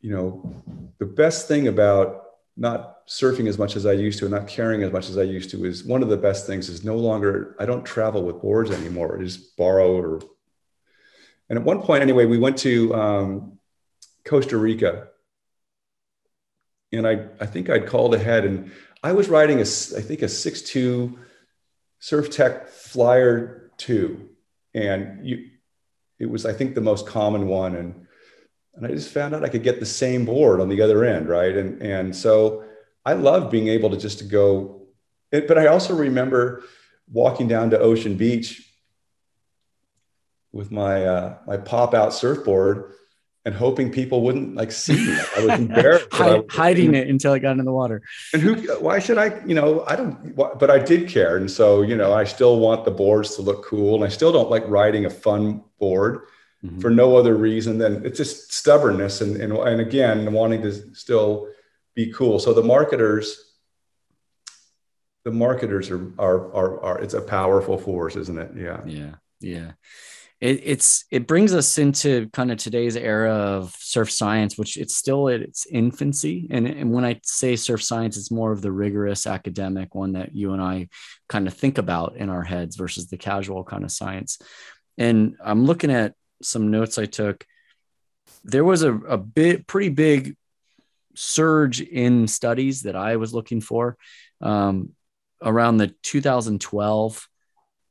[0.00, 0.62] you know,
[0.98, 2.24] the best thing about
[2.56, 5.22] not surfing as much as I used to, and not caring as much as I
[5.22, 8.42] used to, is one of the best things is no longer I don't travel with
[8.42, 9.16] boards anymore.
[9.16, 10.20] I just borrow or.
[11.50, 13.58] And at one point, anyway, we went to um,
[14.24, 15.08] Costa Rica,
[16.92, 18.70] and I I think I'd called ahead, and
[19.02, 21.18] I was riding a, I think a six two
[22.00, 24.28] Surftech Flyer 2.
[24.74, 25.50] And you,
[26.18, 27.76] it was, I think, the most common one.
[27.76, 28.06] And,
[28.74, 31.28] and I just found out I could get the same board on the other end,
[31.28, 31.56] right?
[31.56, 32.64] And, and so
[33.04, 34.82] I love being able to just to go.
[35.32, 36.64] It, but I also remember
[37.12, 38.69] walking down to Ocean Beach
[40.52, 42.92] with my uh, my pop out surfboard
[43.46, 45.16] and hoping people wouldn't like see me.
[45.36, 46.08] I was embarrassed.
[46.12, 48.02] I was- hiding it until it got in the water.
[48.34, 51.50] and who why should i you know i don't why- but i did care and
[51.50, 54.50] so you know i still want the boards to look cool and i still don't
[54.50, 56.20] like riding a fun board
[56.62, 56.78] Mhm.
[56.82, 61.48] for no other reason than it's just stubbornness and and, and again wanting to still
[61.94, 63.54] be cool so the marketers
[65.24, 69.70] the marketers are are are, are it's a powerful force isn't it yeah Yeah, yeah.
[70.40, 74.96] It, it's it brings us into kind of today's era of surf science, which it's
[74.96, 76.46] still at its infancy.
[76.50, 80.34] And, and when I say surf science, it's more of the rigorous academic one that
[80.34, 80.88] you and I
[81.28, 84.38] kind of think about in our heads versus the casual kind of science.
[84.96, 87.44] And I'm looking at some notes I took.
[88.42, 90.36] There was a, a bit pretty big
[91.14, 93.98] surge in studies that I was looking for
[94.40, 94.92] um,
[95.42, 97.26] around the 2012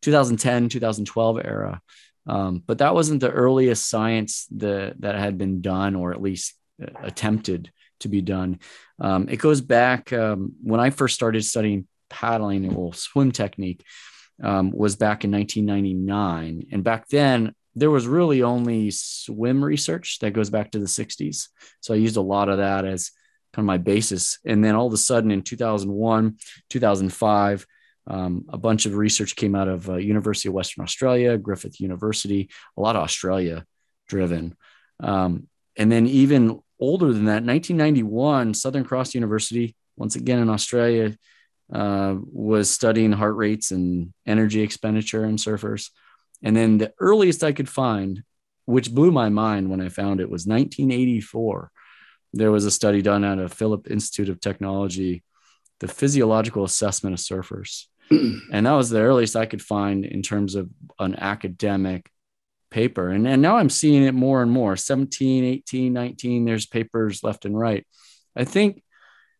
[0.01, 1.81] 2010 2012 era
[2.29, 6.53] um, but that wasn't the earliest science that that had been done or at least
[6.81, 8.59] uh, attempted to be done.
[8.99, 13.83] Um, it goes back um, when i first started studying paddling well swim technique
[14.43, 20.31] um, was back in 1999 and back then there was really only swim research that
[20.31, 21.47] goes back to the 60s
[21.81, 23.11] so i used a lot of that as
[23.53, 24.39] kind of my basis.
[24.45, 26.37] And then all of a sudden in 2001
[26.69, 27.67] 2005
[28.09, 32.49] um, a bunch of research came out of uh, University of Western Australia, Griffith University,
[32.75, 33.65] a lot of Australia
[34.07, 34.57] driven.
[34.99, 41.15] Um, and then even older than that, 1991, Southern Cross University, once again in Australia,
[41.71, 45.91] uh, was studying heart rates and energy expenditure in surfers.
[46.41, 48.23] And then the earliest I could find,
[48.65, 51.69] which blew my mind when I found it, was 1984.
[52.33, 55.23] There was a study done at a Phillip Institute of Technology,
[55.79, 57.85] the physiological assessment of surfers
[58.51, 60.69] and that was the earliest I could find in terms of
[60.99, 62.09] an academic
[62.71, 63.09] paper.
[63.09, 67.45] And, and now I'm seeing it more and more 17, 18, 19, there's papers left
[67.45, 67.85] and right.
[68.35, 68.83] I think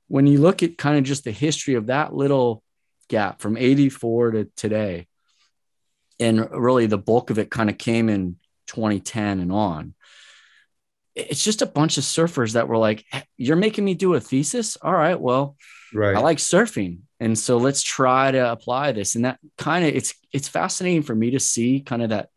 [0.07, 2.63] when you look at kind of just the history of that little
[3.07, 5.07] gap from 84 to today,
[6.19, 8.35] and really the bulk of it kind of came in
[8.67, 9.93] 2010 and on.
[11.29, 13.05] It's just a bunch of surfers that were like,
[13.37, 14.77] "You're making me do a thesis.
[14.77, 15.55] All right, well,
[15.93, 16.15] right.
[16.15, 20.13] I like surfing, and so let's try to apply this." And that kind of it's
[20.31, 22.29] it's fascinating for me to see kind of that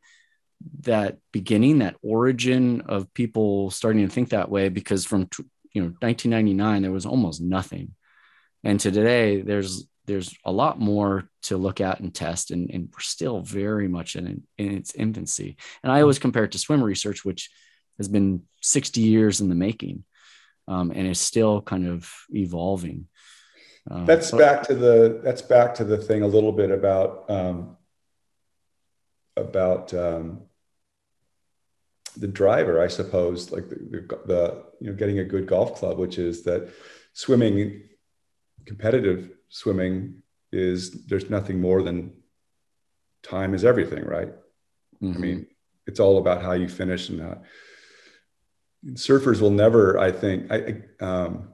[0.80, 5.28] that beginning, that origin of people starting to think that way, because from
[5.72, 7.94] you know 1999 there was almost nothing,
[8.64, 12.88] and to today there's there's a lot more to look at and test and, and
[12.92, 16.22] we're still very much in, in its infancy and i always mm-hmm.
[16.22, 17.50] compare it to swim research which
[17.98, 20.04] has been 60 years in the making
[20.68, 23.06] um, and is still kind of evolving
[23.90, 27.28] um, that's but, back to the that's back to the thing a little bit about
[27.30, 27.76] um,
[29.36, 30.42] about um,
[32.16, 35.98] the driver i suppose like the, the, the you know getting a good golf club
[35.98, 36.70] which is that
[37.12, 37.82] swimming
[38.66, 42.12] competitive swimming is there's nothing more than
[43.22, 44.32] time is everything, right?
[45.02, 45.14] Mm-hmm.
[45.14, 45.46] I mean,
[45.86, 47.42] it's all about how you finish and how.
[48.84, 51.48] Surfers will never, I think, I, um,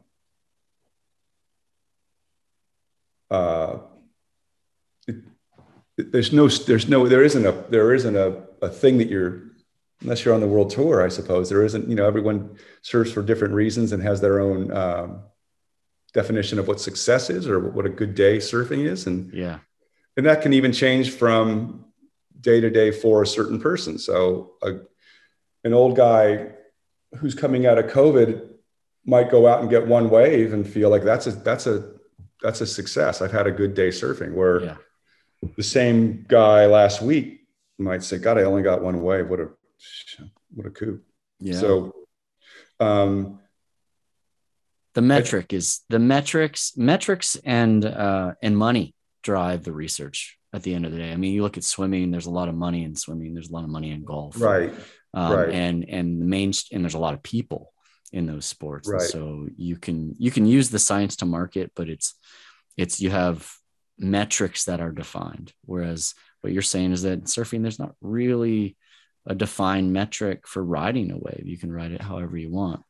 [3.31, 3.79] uh,
[5.07, 5.17] it,
[5.99, 9.43] it, there's no, there's no, there isn't a, there isn't a, a thing that you're,
[10.01, 13.23] unless you're on the world tour, I suppose there isn't, you know, everyone surfs for
[13.23, 15.23] different reasons and has their own, um,
[16.14, 19.07] definition of what success is or what a good day surfing is.
[19.07, 19.59] And yeah.
[20.17, 21.85] and that can even change from
[22.41, 23.99] day to day for a certain person.
[23.99, 24.71] So a,
[25.64, 26.53] an old guy
[27.16, 28.49] who's coming out of covid
[29.09, 31.92] might go out and get one wave and feel like that's a that's a
[32.42, 33.23] that's a success.
[33.23, 34.77] I've had a good day surfing where yeah.
[35.57, 37.40] the same guy last week
[37.79, 39.29] might say god i only got one wave.
[39.29, 39.49] What a
[40.55, 41.01] what a coup.
[41.40, 41.59] Yeah.
[41.59, 41.94] So
[42.81, 43.40] um
[44.94, 50.75] the metric is the metrics metrics and uh, and money drive the research at the
[50.75, 51.12] end of the day.
[51.12, 53.33] I mean you look at swimming there's a lot of money in swimming.
[53.33, 54.38] There's a lot of money in golf.
[54.38, 54.75] Right
[55.18, 55.50] um, right.
[55.50, 57.72] and and the main and there's a lot of people
[58.12, 58.88] in those sports.
[58.88, 59.00] Right.
[59.00, 62.14] so you can you can use the science to market but it's
[62.76, 63.50] it's you have
[63.98, 65.52] metrics that are defined.
[65.64, 68.76] Whereas what you're saying is that surfing there's not really
[69.26, 71.42] a defined metric for riding a wave.
[71.44, 72.83] You can ride it however you want.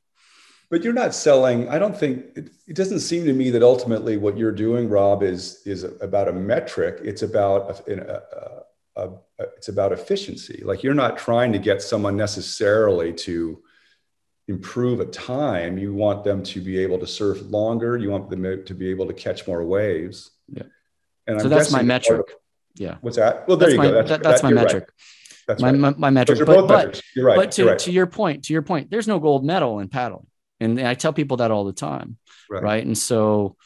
[0.71, 4.19] But you're not selling i don't think it, it, doesn't seem to me that ultimately
[4.19, 7.01] what you're doing rob is is about a metric.
[7.03, 8.63] It's about a, a, a,
[9.39, 13.63] it's about efficiency like you're not trying to get someone necessarily to
[14.49, 18.65] improve a time you want them to be able to surf longer you want them
[18.65, 20.63] to be able to catch more waves yeah
[21.27, 22.35] and so I'm that's my metric of,
[22.75, 24.93] yeah what's that well there that's you my, go that's, that, that's my metric right.
[25.49, 25.79] That's my, right.
[25.81, 26.41] my, my metric.
[26.45, 27.37] But, but, right.
[27.37, 30.27] but to, to your point, to your point, there's no gold medal in paddling.
[30.61, 32.19] And I tell people that all the time.
[32.51, 32.63] Right.
[32.63, 32.85] right.
[32.85, 33.57] And so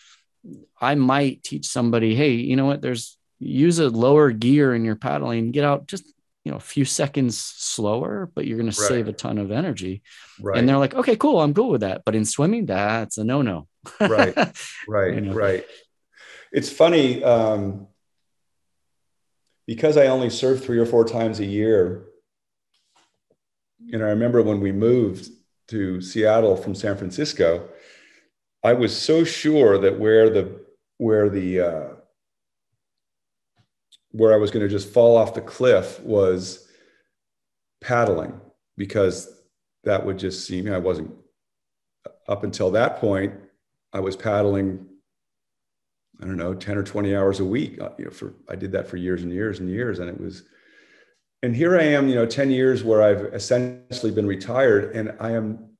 [0.80, 2.82] I might teach somebody, hey, you know what?
[2.82, 6.04] There's use a lower gear in your paddling, get out just
[6.44, 10.02] you know a few seconds slower, but you're going to save a ton of energy.
[10.40, 10.58] Right.
[10.58, 12.02] And they're like, okay, cool, I'm cool with that.
[12.04, 13.68] But in swimming, that's a no-no.
[14.00, 14.34] right.
[14.88, 15.14] Right.
[15.14, 15.32] you know?
[15.32, 15.64] Right.
[16.50, 17.22] It's funny.
[17.22, 17.86] Um,
[19.66, 22.06] because I only surf three or four times a year.
[23.92, 25.28] And I remember when we moved,
[25.72, 27.68] to Seattle from San Francisco,
[28.62, 30.60] I was so sure that where the
[30.98, 31.88] where the uh,
[34.12, 36.68] where I was going to just fall off the cliff was
[37.82, 38.40] paddling
[38.76, 39.28] because
[39.84, 41.12] that would just seem I wasn't
[42.28, 43.34] up until that point
[43.92, 44.86] I was paddling
[46.20, 47.80] I don't know 10 or 20 hours a week.
[47.80, 50.20] Uh, you know for I did that for years and years and years and it
[50.20, 50.44] was
[51.42, 55.32] and here I am, you know, 10 years where I've essentially been retired and I
[55.32, 55.70] am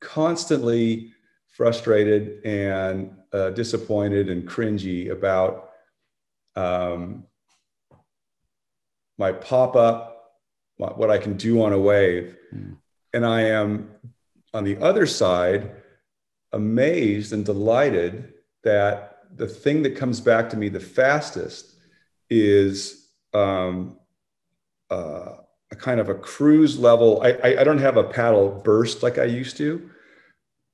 [0.00, 1.12] constantly
[1.48, 5.68] frustrated and uh, disappointed and cringy about
[6.56, 7.24] um,
[9.22, 10.32] my pop up,
[10.78, 12.36] what I can do on a wave.
[12.52, 12.76] Mm.
[13.14, 13.88] And I am
[14.52, 15.70] on the other side
[16.52, 21.74] amazed and delighted that the thing that comes back to me the fastest
[22.28, 23.96] is um,
[24.90, 25.36] uh,
[25.70, 27.22] a kind of a cruise level.
[27.22, 29.88] I, I, I don't have a paddle burst like I used to,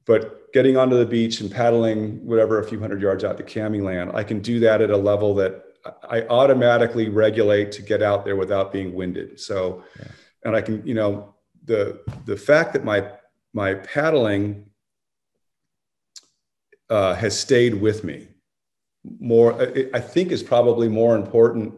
[0.06, 3.82] but getting onto the beach and paddling whatever a few hundred yards out to Cami
[3.82, 5.67] land, I can do that at a level that
[6.08, 9.40] I automatically regulate to get out there without being winded.
[9.40, 10.06] So, yeah.
[10.44, 13.10] and I can, you know, the the fact that my
[13.52, 14.66] my paddling
[16.90, 18.28] uh, has stayed with me
[19.20, 19.60] more,
[19.94, 21.74] I think, is probably more important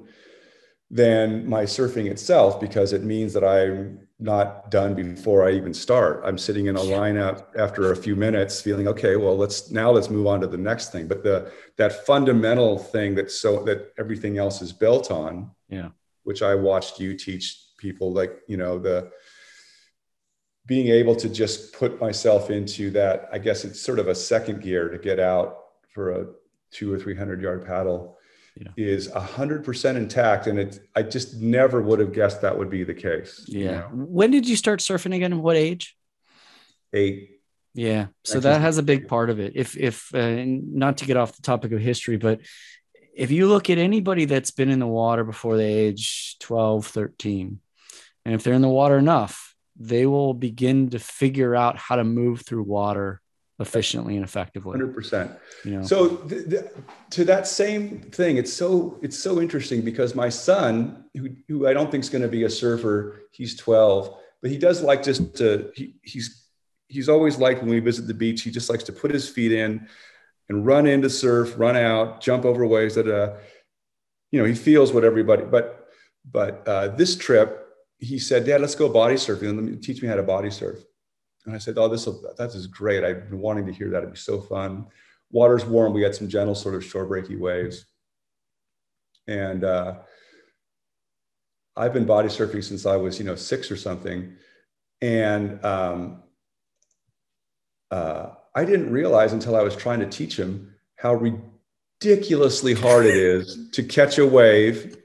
[0.90, 6.22] than my surfing itself because it means that I'm not done before I even start.
[6.24, 10.10] I'm sitting in a lineup after a few minutes feeling okay, well let's now let's
[10.10, 11.08] move on to the next thing.
[11.08, 15.88] But the that fundamental thing that so that everything else is built on, yeah,
[16.24, 19.10] which I watched you teach people like, you know, the
[20.66, 24.62] being able to just put myself into that, I guess it's sort of a second
[24.62, 25.56] gear to get out
[25.88, 26.26] for a
[26.70, 28.18] two or 300 yard paddle
[28.60, 28.68] yeah.
[28.76, 30.46] is a hundred percent intact.
[30.46, 33.44] And it, I just never would have guessed that would be the case.
[33.48, 33.60] Yeah.
[33.60, 33.88] You know?
[33.92, 35.40] When did you start surfing again?
[35.42, 35.96] What age?
[36.92, 37.40] Eight.
[37.74, 38.06] Yeah.
[38.24, 39.52] So that has a big part of it.
[39.54, 42.40] If, if, uh, not to get off the topic of history, but
[43.14, 47.60] if you look at anybody that's been in the water before the age 12, 13,
[48.24, 52.04] and if they're in the water enough, they will begin to figure out how to
[52.04, 53.20] move through water
[53.60, 54.72] efficiently and effectively.
[54.72, 55.30] Hundred percent.
[55.64, 55.82] You know.
[55.82, 56.64] So th- th-
[57.10, 61.74] to that same thing, it's so it's so interesting because my son, who, who I
[61.74, 65.36] don't think is going to be a surfer, he's twelve, but he does like just
[65.36, 66.48] to he, he's
[66.88, 68.42] he's always liked when we visit the beach.
[68.42, 69.86] He just likes to put his feet in
[70.48, 72.94] and run into surf, run out, jump over waves.
[72.94, 73.36] That uh,
[74.32, 75.44] you know, he feels what everybody.
[75.44, 75.88] But
[76.24, 79.54] but uh, this trip, he said, "Dad, let's go body surfing.
[79.54, 80.78] Let me teach me how to body surf."
[81.46, 83.04] And I said, "Oh, this that is great.
[83.04, 83.98] I've been wanting to hear that.
[83.98, 84.86] It'd be so fun.
[85.30, 85.92] Water's warm.
[85.92, 87.86] We had some gentle sort of shore breaky waves,
[89.26, 89.98] and uh,
[91.76, 94.34] I've been body surfing since I was, you know, six or something,
[95.00, 96.22] and um,
[97.90, 103.16] uh, I didn't realize until I was trying to teach him how ridiculously hard it
[103.16, 104.96] is to catch a wave,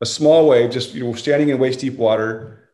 [0.00, 2.67] a small wave, just you know, standing in waist deep water,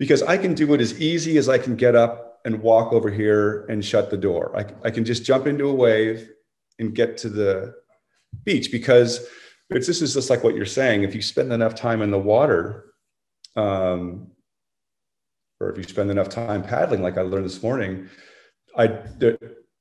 [0.00, 3.10] because I can do it as easy as I can get up and walk over
[3.10, 4.56] here and shut the door.
[4.56, 6.30] I, I can just jump into a wave
[6.78, 7.74] and get to the
[8.44, 9.28] beach because
[9.68, 11.02] it's, this is just like what you're saying.
[11.02, 12.94] If you spend enough time in the water,
[13.56, 14.28] um,
[15.60, 18.08] or if you spend enough time paddling, like I learned this morning,
[18.78, 19.02] I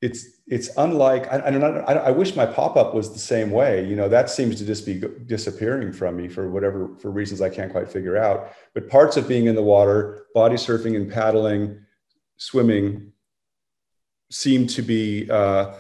[0.02, 3.52] it's it's unlike I, I don't I, I wish my pop up was the same
[3.52, 3.86] way.
[3.86, 7.50] You know that seems to just be disappearing from me for whatever for reasons I
[7.50, 8.52] can't quite figure out.
[8.74, 11.80] But parts of being in the water, body surfing and paddling,
[12.38, 13.14] swimming,
[14.32, 15.30] seem to be.
[15.30, 15.76] Uh,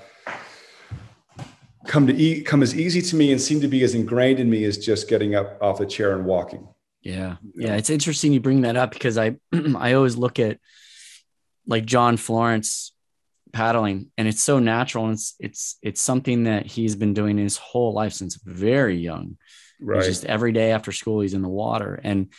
[1.87, 4.47] come to e- come as easy to me and seem to be as ingrained in
[4.47, 6.67] me as just getting up off the chair and walking.
[7.01, 7.37] Yeah.
[7.55, 7.75] Yeah.
[7.75, 9.37] It's interesting you bring that up because I
[9.75, 10.59] I always look at
[11.65, 12.91] like John Florence
[13.51, 17.57] paddling and it's so natural and it's it's it's something that he's been doing his
[17.57, 19.37] whole life since very young.
[19.81, 19.99] Right.
[19.99, 21.99] it's just every day after school he's in the water.
[22.03, 22.31] And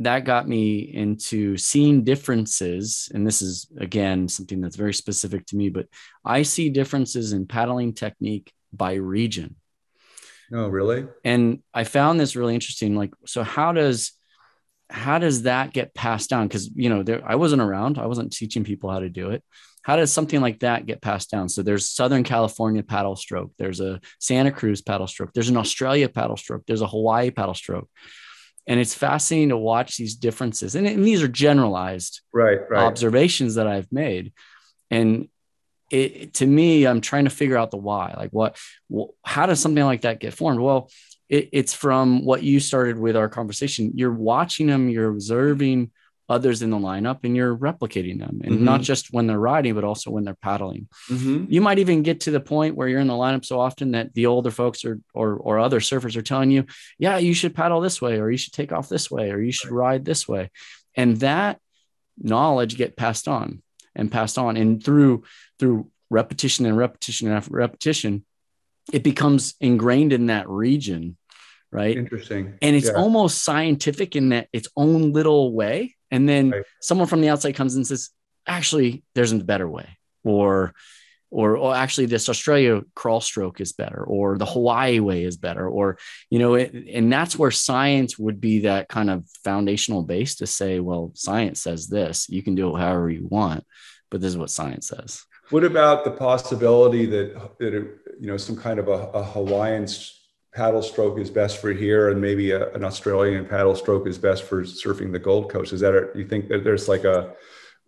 [0.00, 5.54] that got me into seeing differences and this is again something that's very specific to
[5.54, 5.86] me but
[6.24, 9.56] i see differences in paddling technique by region.
[10.52, 11.06] Oh really?
[11.24, 14.12] And i found this really interesting like so how does
[14.90, 16.48] how does that get passed down?
[16.48, 17.98] Because you know there i wasn't around.
[17.98, 19.42] I wasn't teaching people how to do it
[19.82, 21.48] how does something like that get passed down?
[21.48, 26.08] So there's Southern California paddle stroke, there's a Santa Cruz paddle stroke, there's an Australia
[26.08, 27.88] paddle stroke, there's a Hawaii paddle stroke.
[28.66, 30.76] And it's fascinating to watch these differences.
[30.76, 32.84] And, and these are generalized right, right.
[32.84, 34.32] observations that I've made.
[34.88, 35.28] And
[35.90, 38.14] it, to me, I'm trying to figure out the why.
[38.16, 38.56] Like, what,
[39.24, 40.60] how does something like that get formed?
[40.60, 40.90] Well,
[41.28, 43.92] it, it's from what you started with our conversation.
[43.96, 45.90] You're watching them, you're observing
[46.32, 48.40] others in the lineup and you're replicating them.
[48.42, 48.64] And mm-hmm.
[48.64, 50.88] not just when they're riding but also when they're paddling.
[51.08, 51.44] Mm-hmm.
[51.48, 54.14] you might even get to the point where you're in the lineup so often that
[54.14, 56.64] the older folks or, or or other surfers are telling you
[56.98, 59.52] yeah you should paddle this way or you should take off this way or you
[59.52, 60.50] should ride this way.
[60.94, 61.60] And that
[62.18, 63.62] knowledge get passed on
[63.94, 64.56] and passed on.
[64.56, 65.24] And through
[65.58, 68.24] through repetition and repetition and repetition
[68.92, 71.16] it becomes ingrained in that region
[71.72, 71.96] right?
[71.96, 72.58] Interesting.
[72.62, 72.92] And it's yeah.
[72.92, 76.64] almost scientific in that its own little way and then right.
[76.80, 78.10] someone from the outside comes and says,
[78.46, 79.88] actually, there's a better way.
[80.22, 80.72] Or,
[81.30, 85.68] or, or actually this Australia crawl stroke is better, or the Hawaii way is better,
[85.68, 85.98] or,
[86.30, 90.46] you know, it, and that's where science would be that kind of foundational base to
[90.46, 93.64] say, well, science says this, you can do it however you want,
[94.10, 95.24] but this is what science says.
[95.50, 97.86] What about the possibility that, that it,
[98.20, 99.86] you know, some kind of a, a Hawaiian
[100.52, 104.44] paddle stroke is best for here and maybe a, an Australian paddle stroke is best
[104.44, 105.72] for surfing the Gold Coast?
[105.72, 107.34] Is that, a, you think that there's like a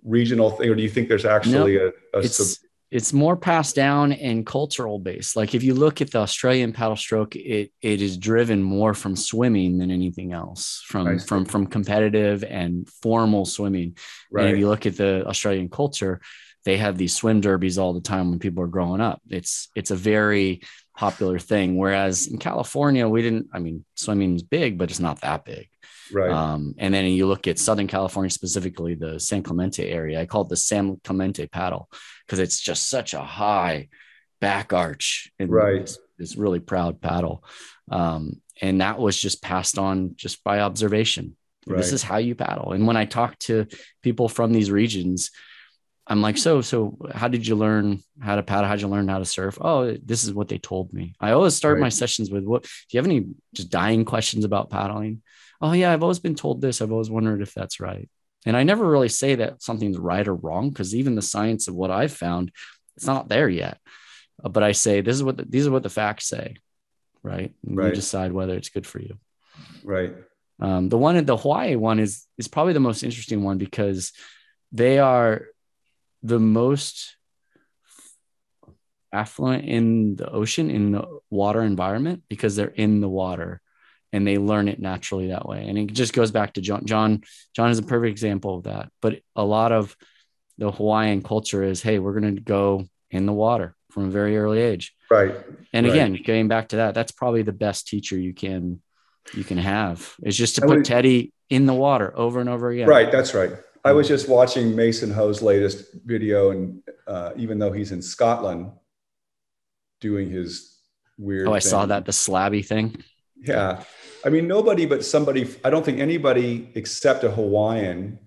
[0.03, 1.95] regional thing or do you think there's actually nope.
[2.15, 5.35] a, a it's, sub- it's more passed down and cultural based.
[5.35, 9.17] Like if you look at the Australian paddle stroke, it it is driven more from
[9.17, 13.97] swimming than anything else, from from from competitive and formal swimming.
[14.31, 14.45] Right.
[14.45, 16.21] And if you look at the Australian culture,
[16.65, 19.21] they have these swim derbies all the time when people are growing up.
[19.29, 20.63] It's it's a very
[20.97, 21.77] popular thing.
[21.77, 25.69] Whereas in California, we didn't, I mean, swimming's big, but it's not that big.
[26.13, 26.31] Right.
[26.31, 30.21] Um, and then you look at Southern California, specifically the San Clemente area.
[30.21, 31.89] I call it the San Clemente paddle
[32.27, 33.89] because it's just such a high
[34.41, 35.33] back arch.
[35.39, 35.81] And right.
[35.81, 37.43] It's, it's really proud paddle.
[37.91, 41.37] Um, and that was just passed on just by observation.
[41.67, 41.79] Right.
[41.79, 42.73] This is how you paddle.
[42.73, 43.67] And when I talk to
[44.03, 45.31] people from these regions,
[46.07, 48.69] I'm like, so, so how did you learn how to paddle?
[48.69, 49.57] How'd you learn how to surf?
[49.61, 51.15] Oh, this is what they told me.
[51.19, 51.83] I always start right.
[51.83, 55.23] my sessions with what, do you have any just dying questions about paddling?
[55.63, 56.83] Oh yeah, I've always been told this.
[56.83, 58.09] I've always wondered if that's right.
[58.45, 61.75] And I never really say that something's right or wrong because even the science of
[61.75, 62.53] what I've found,
[62.97, 63.79] it's not there yet.
[64.43, 66.57] Uh, but I say this is what the, these are what the facts say,
[67.23, 67.55] right?
[67.67, 67.89] And right.
[67.89, 69.17] You decide whether it's good for you.
[69.83, 70.15] Right.
[70.61, 74.13] Um, the one in the Hawaii one is is probably the most interesting one because
[74.71, 75.47] they are
[76.25, 77.17] the most
[79.13, 83.61] affluent in the ocean in the water environment because they're in the water
[84.13, 85.69] and they learn it naturally that way.
[85.69, 87.23] And it just goes back to john john
[87.55, 88.91] john is a perfect example of that.
[89.01, 89.95] But a lot of
[90.59, 94.37] the hawaiian culture is hey we're going to go in the water from a very
[94.37, 94.95] early age.
[95.11, 95.35] Right.
[95.73, 95.93] And right.
[95.93, 98.81] again going back to that that's probably the best teacher you can
[99.35, 102.71] you can have is just to put would, teddy in the water over and over
[102.71, 102.89] again.
[102.89, 103.53] Right that's right
[103.85, 108.71] i was just watching mason ho's latest video and uh, even though he's in scotland
[110.01, 110.79] doing his
[111.19, 112.97] weird oh i thing, saw that the slabby thing
[113.37, 113.83] yeah
[114.25, 118.19] i mean nobody but somebody i don't think anybody except a hawaiian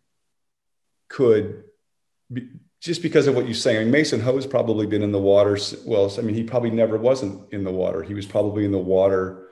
[1.09, 1.63] could
[2.31, 2.49] be,
[2.81, 3.77] just because of what you're saying.
[3.77, 5.57] I mean, Mason Ho's probably been in the water.
[5.85, 8.03] Well, I mean, he probably never wasn't in the water.
[8.03, 9.47] He was probably in the water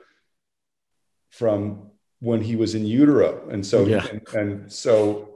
[1.30, 1.90] from
[2.20, 3.48] when he was in utero.
[3.50, 4.06] And so, yeah.
[4.06, 5.35] and, and, so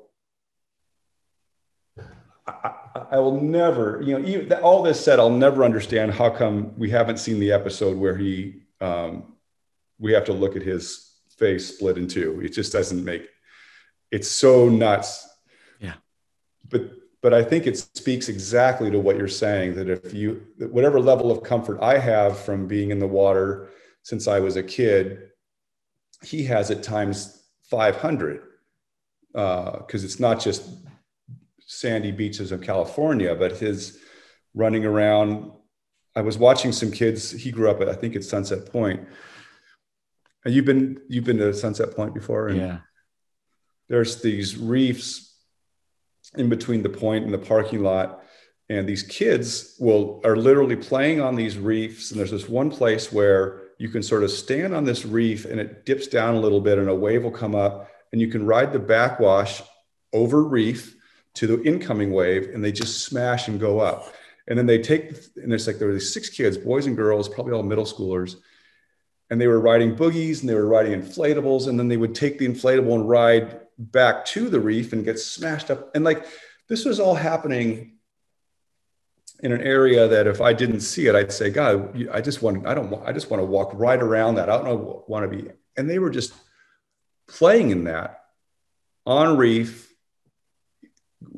[2.46, 2.72] I,
[3.12, 6.90] I, will never, you know, even, all this said, I'll never understand how come we
[6.90, 9.34] haven't seen the episode where he, um,
[9.98, 12.40] we have to look at his face split in two.
[12.42, 13.28] It just doesn't make,
[14.10, 15.28] it's so nuts.
[15.78, 15.94] Yeah.
[16.68, 16.90] But
[17.22, 21.30] but I think it speaks exactly to what you're saying that if you, whatever level
[21.30, 23.68] of comfort I have from being in the water
[24.02, 25.30] since I was a kid,
[26.22, 28.42] he has at times 500
[29.32, 30.68] because uh, it's not just
[31.70, 33.98] sandy beaches of California, but his
[34.54, 35.52] running around.
[36.16, 37.30] I was watching some kids.
[37.30, 39.06] He grew up at, I think at Sunset Point.
[40.44, 42.78] And you've been you've been to Sunset Point before, and yeah.
[43.88, 45.34] There's these reefs
[46.36, 48.22] in between the point and the parking lot
[48.68, 53.12] and these kids will are literally playing on these reefs and there's this one place
[53.12, 56.60] where you can sort of stand on this reef and it dips down a little
[56.60, 59.60] bit and a wave will come up and you can ride the backwash
[60.12, 60.94] over reef
[61.34, 64.12] to the incoming wave and they just smash and go up
[64.48, 67.28] and then they take and it's like there were these six kids boys and girls
[67.28, 68.36] probably all middle schoolers
[69.30, 72.38] and they were riding boogies and they were riding inflatables and then they would take
[72.38, 75.94] the inflatable and ride back to the reef and get smashed up.
[75.94, 76.26] And like
[76.68, 77.94] this was all happening
[79.42, 82.66] in an area that if I didn't see it, I'd say, God, I just want,
[82.66, 84.50] I don't want, I just want to walk right around that.
[84.50, 85.48] I don't want to be.
[85.76, 86.34] And they were just
[87.26, 88.24] playing in that
[89.06, 89.89] on reef,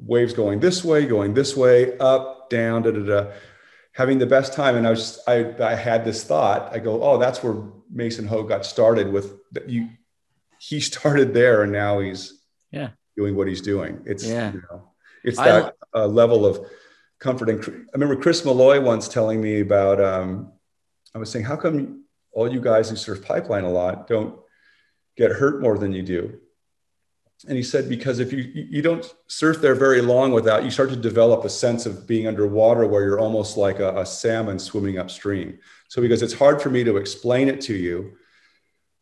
[0.04, 3.30] waves going this way, going this way, up, down, da da da,
[3.92, 4.76] having the best time.
[4.76, 6.74] And I was, just, I, I had this thought.
[6.74, 9.68] I go, oh, that's where Mason Ho got started with that.
[9.68, 9.88] You,
[10.58, 12.40] he started there and now he's
[12.70, 14.02] yeah doing what he's doing.
[14.06, 14.52] It's yeah.
[14.52, 14.90] You know,
[15.24, 16.66] it's that uh, level of
[17.18, 17.48] comfort.
[17.48, 20.00] And I remember Chris Malloy once telling me about.
[20.00, 20.52] Um,
[21.14, 24.38] I was saying, how come all you guys who surf pipeline a lot don't
[25.16, 26.40] get hurt more than you do?
[27.48, 30.90] And he said, because if you you don't surf there very long without, you start
[30.90, 34.98] to develop a sense of being underwater where you're almost like a, a salmon swimming
[34.98, 35.58] upstream.
[35.88, 38.12] So because it's hard for me to explain it to you,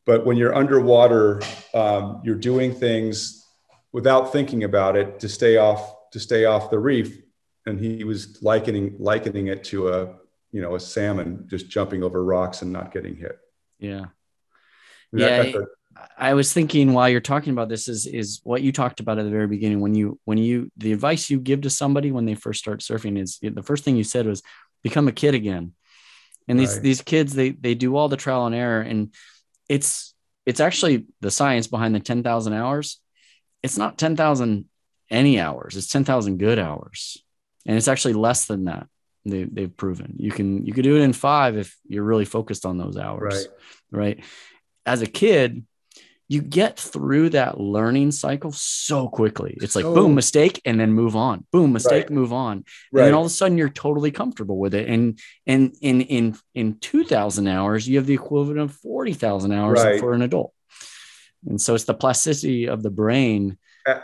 [0.07, 1.43] but when you're underwater,
[1.75, 3.47] um, you're doing things
[3.93, 7.23] without thinking about it to stay off to stay off the reef.
[7.67, 10.15] And he was likening likening it to a
[10.51, 13.39] you know a salmon just jumping over rocks and not getting hit.
[13.79, 14.07] Yeah,
[15.13, 15.61] that, yeah.
[16.17, 19.25] I was thinking while you're talking about this is is what you talked about at
[19.25, 22.35] the very beginning when you when you the advice you give to somebody when they
[22.35, 24.43] first start surfing is the first thing you said was
[24.83, 25.73] become a kid again.
[26.49, 26.83] And these right.
[26.83, 29.13] these kids they they do all the trial and error and
[29.69, 30.15] it's
[30.47, 33.01] it's actually the science behind the 10,000 hours.
[33.63, 34.65] It's not 10,000
[35.11, 35.77] any hours.
[35.77, 37.23] It's 10,000 good hours.
[37.67, 38.89] And it's actually less than that.
[39.27, 42.65] They, they've proven you can, you could do it in five if you're really focused
[42.65, 43.49] on those hours.
[43.93, 44.17] Right.
[44.17, 44.25] Right.
[44.87, 45.65] As a kid,
[46.31, 49.59] you get through that learning cycle so quickly.
[49.61, 51.45] It's like boom, mistake, and then move on.
[51.51, 52.11] Boom, mistake, right.
[52.11, 52.59] move on.
[52.59, 53.05] And right.
[53.07, 54.89] then all of a sudden you're totally comfortable with it.
[54.89, 59.99] And and in in in 2000 hours, you have the equivalent of 40,000 hours right.
[59.99, 60.55] for an adult.
[61.49, 63.59] And so it's the plasticity of the brain.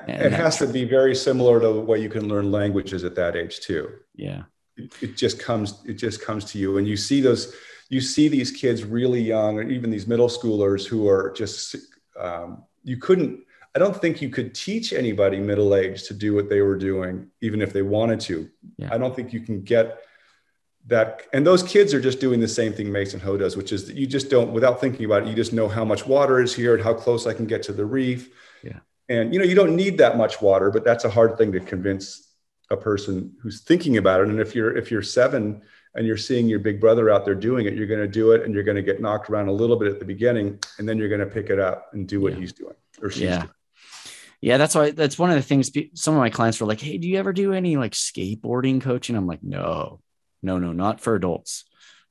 [0.08, 3.60] It has to be very similar to what you can learn languages at that age
[3.60, 3.88] too.
[4.16, 4.42] Yeah.
[4.76, 6.78] It, it just comes, it just comes to you.
[6.78, 7.54] And you see those,
[7.88, 11.76] you see these kids really young, or even these middle schoolers who are just
[12.18, 13.40] um, you couldn't
[13.76, 17.26] I don't think you could teach anybody middle aged to do what they were doing,
[17.42, 18.48] even if they wanted to.
[18.78, 18.88] Yeah.
[18.90, 19.98] I don't think you can get
[20.86, 21.24] that.
[21.34, 23.94] And those kids are just doing the same thing Mason Ho does, which is that
[23.94, 26.74] you just don't, without thinking about it, you just know how much water is here
[26.74, 28.30] and how close I can get to the reef.
[28.62, 28.78] Yeah.
[29.10, 31.60] And you know, you don't need that much water, but that's a hard thing to
[31.60, 32.32] convince
[32.70, 34.28] a person who's thinking about it.
[34.28, 35.60] And if you're if you're seven
[35.96, 38.42] and you're seeing your big brother out there doing it, you're going to do it
[38.44, 40.98] and you're going to get knocked around a little bit at the beginning, and then
[40.98, 42.38] you're going to pick it up and do what Yeah.
[42.40, 43.38] he's doing or she's Yeah.
[43.40, 43.50] doing.
[44.42, 46.98] Yeah, that's why that's one of the things some of my clients were like, Hey,
[46.98, 49.16] do you ever do any like skateboarding coaching?
[49.16, 50.00] I'm like, no,
[50.42, 51.64] no, no, not for adults.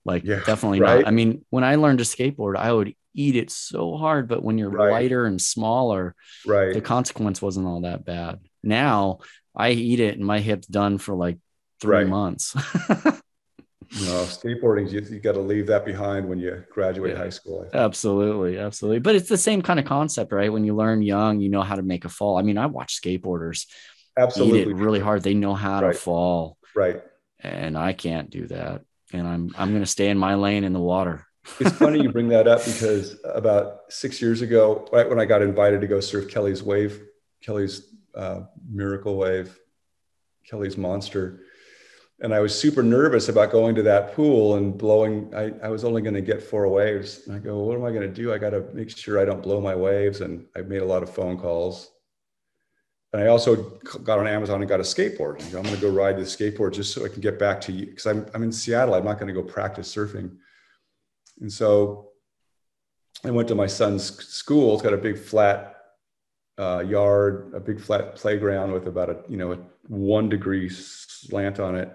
[0.04, 1.02] Like, Yeah, definitely right.
[1.02, 1.08] not.
[1.08, 4.58] I mean, when I learned to skateboard, I would eat it so hard, but when
[4.58, 4.92] you're Right.
[4.92, 6.16] lighter and smaller,
[6.46, 6.74] right.
[6.74, 8.40] the consequence wasn't all that bad.
[8.64, 9.20] Now
[9.56, 11.38] I eat it and my hip's done for like
[11.80, 12.08] three Right.
[12.08, 12.56] months.
[13.92, 17.18] No, skateboarding, you, you got to leave that behind when you graduate Yeah.
[17.24, 17.70] high school.
[17.74, 18.58] Absolutely.
[18.58, 19.00] Absolutely.
[19.00, 20.52] But it's the same kind of concept, right?
[20.52, 22.38] When you learn young, you know how to make a fall.
[22.38, 23.66] I mean, I watch skateboarders
[24.18, 24.62] Absolutely.
[24.62, 25.24] eat it really hard.
[25.24, 25.94] They know how Right.
[25.94, 26.58] to fall.
[26.76, 27.02] Right.
[27.42, 28.82] and I can't do that.
[29.14, 31.26] And I'm I'm going to stay in my lane in the water.
[31.60, 35.42] It's funny you bring that up because about six years ago, right when I got
[35.44, 37.02] invited to go surf Kelly's wave,
[37.44, 39.58] Kelly's uh, miracle wave,
[40.50, 41.42] Kelly's monster,
[42.22, 45.32] and I was super nervous about going to that pool and blowing.
[45.36, 47.28] I, I was only going to get four waves.
[47.28, 48.34] And I go, what am I going to do?
[48.34, 50.22] I got to make sure I don't blow my waves.
[50.22, 51.92] And I made a lot of phone calls.
[53.12, 53.56] And I also
[54.04, 55.44] got on Amazon and got a skateboard.
[55.46, 57.88] I'm going to go ride the skateboard just so I can get back to you
[57.88, 58.94] because I'm, I'm in Seattle.
[58.94, 60.38] I'm not going to go practice surfing.
[61.42, 62.12] And so
[63.26, 64.74] I went to my son's school.
[64.74, 65.76] It's got a big flat
[66.58, 69.58] uh, yard, a big flat playground with about a you know a
[69.88, 71.92] one degree slant on it.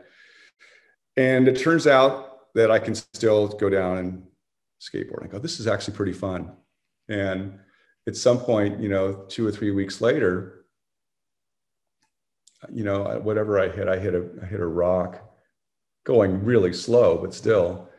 [1.21, 4.23] And it turns out that I can still go down and
[4.81, 5.23] skateboard.
[5.23, 6.51] I go, this is actually pretty fun.
[7.11, 7.59] And
[8.09, 10.65] at some point, you know, two or three weeks later,
[12.73, 15.23] you know, whatever I hit, I hit a I hit a rock,
[16.05, 17.91] going really slow, but still.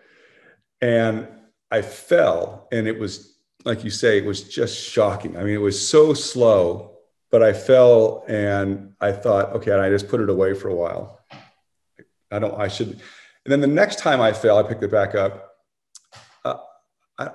[0.81, 1.27] And
[1.69, 5.37] I fell, and it was like you say, it was just shocking.
[5.37, 6.97] I mean, it was so slow,
[7.29, 10.75] but I fell, and I thought, okay, and I just put it away for a
[10.75, 11.20] while.
[12.31, 12.59] I don't.
[12.59, 12.89] I should.
[12.89, 15.49] And then the next time I fail, I picked it back up.
[16.45, 16.57] Uh,
[17.17, 17.29] I,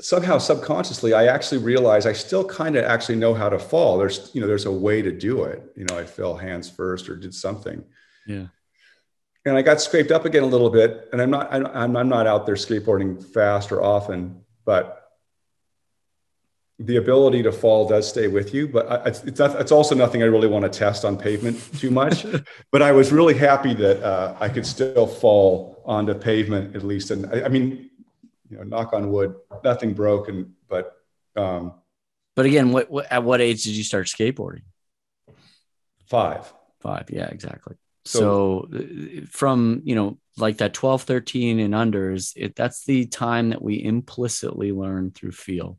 [0.00, 3.96] somehow, subconsciously, I actually realized I still kind of actually know how to fall.
[3.96, 5.62] There's, you know, there's a way to do it.
[5.76, 7.84] You know, I fell hands first or did something
[8.26, 8.46] Yeah.
[9.46, 11.08] and I got scraped up again a little bit.
[11.12, 15.03] And I'm not, I'm, I'm not out there skateboarding fast or often, but
[16.78, 18.66] the ability to fall does stay with you.
[18.68, 21.56] But I, it's, it's, not, it's also nothing I really want to test on pavement
[21.78, 22.26] too much.
[22.72, 27.10] but I was really happy that uh, I could still fall onto pavement at least.
[27.10, 27.90] And I, I mean,
[28.50, 30.96] you know, knock on wood, nothing broken, but
[31.36, 31.74] um,
[32.34, 34.62] But again, what, what at what age did you start skateboarding?
[36.06, 36.52] five.
[36.80, 37.10] Five.
[37.10, 37.76] Yeah, exactly.
[38.04, 43.06] So- So, uh, from, you know, like that 12, 13 and unders, it that's the
[43.06, 45.78] time that we implicitly learn through feel.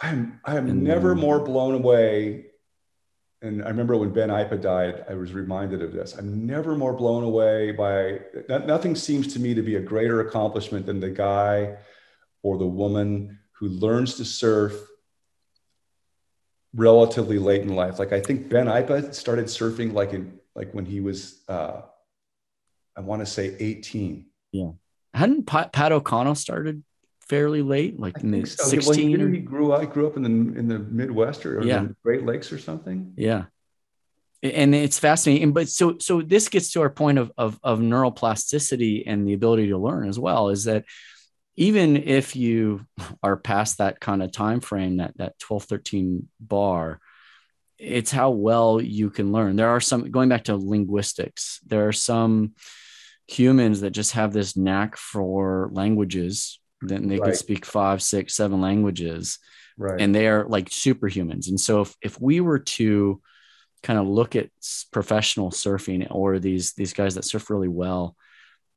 [0.00, 2.46] I'm I'm And never more blown away.
[3.42, 6.14] And I remember when Ben Aipa died, I was reminded of this.
[6.14, 10.84] I'm never more blown away by nothing seems to me to be a greater accomplishment
[10.84, 11.76] than the guy
[12.42, 14.74] or the woman who learns to surf
[16.74, 17.98] relatively late in life.
[17.98, 21.82] Like I think Ben Aipa started surfing like in like when he was uh
[22.96, 24.26] I want to say 18.
[24.52, 24.70] Yeah.
[25.14, 26.82] Hadn't Pat, Pat O'Connell started
[27.30, 28.64] fairly late, like in the so.
[28.64, 29.08] Well, 16?
[29.08, 31.84] he, he grew up, grew up in the in the Midwest or, or Yeah.
[31.84, 33.14] the Great Lakes or something.
[33.16, 33.44] Yeah.
[34.42, 35.52] And it's fascinating.
[35.52, 39.68] But so so this gets to our point of, of of neuroplasticity and the ability
[39.68, 40.84] to learn as well, is that
[41.56, 42.86] even if you
[43.22, 47.00] are past that kind of time frame, that that 12, 13 bar,
[47.78, 49.56] it's how well you can learn.
[49.56, 52.54] There are some going back to linguistics, there are some
[53.28, 56.59] humans that just have this knack for languages.
[56.82, 57.26] Then they Right.
[57.30, 59.38] could speak five, six, seven languages
[59.76, 60.00] Right.
[60.00, 61.48] and they are like superhumans.
[61.48, 63.20] And so if, if we were to
[63.82, 64.50] kind of look at
[64.92, 68.14] professional surfing or these these guys that surf really well,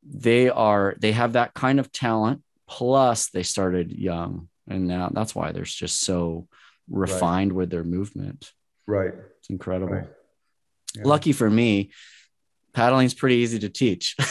[0.02, 2.42] they are they have that kind of talent.
[2.68, 6.48] Plus, they started young, and now that's why they're just so
[6.90, 8.52] refined with their movement.
[8.88, 9.14] right.
[9.40, 9.94] It's incredible.
[9.94, 10.08] Right.
[10.96, 11.04] Yeah.
[11.06, 11.92] Lucky for me,
[12.74, 14.16] paddling's pretty easy to teach.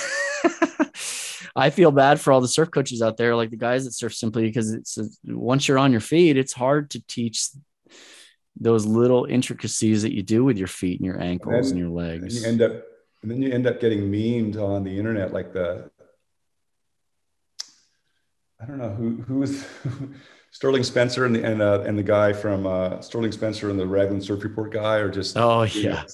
[1.55, 4.15] I feel bad for all the surf coaches out there, like the guys that surf
[4.15, 7.49] simply because it's once you're on your feet, it's hard to teach
[8.59, 12.03] those little intricacies that you do with your feet and your ankles and, then- your
[12.03, 12.43] And legs.
[12.43, 12.73] you end up,
[13.23, 15.91] and then you end up getting memed on the internet, like the,
[18.61, 19.65] I don't know who who was
[20.53, 23.87] Sterling Spencer and the and, uh, and the guy from uh, Sterling Spencer and the
[23.87, 26.05] Raglan Surf Report guy or just oh yeah.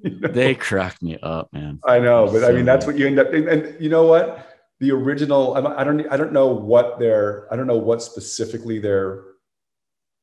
[0.04, 0.28] You know?
[0.28, 1.78] They cracked me up, man.
[1.84, 3.34] I know, but so I mean that's what you end up.
[3.34, 4.46] And, and you know what?
[4.78, 5.54] The original.
[5.54, 6.06] I don't.
[6.08, 7.46] I don't know what they're.
[7.52, 9.24] I don't know what specifically they're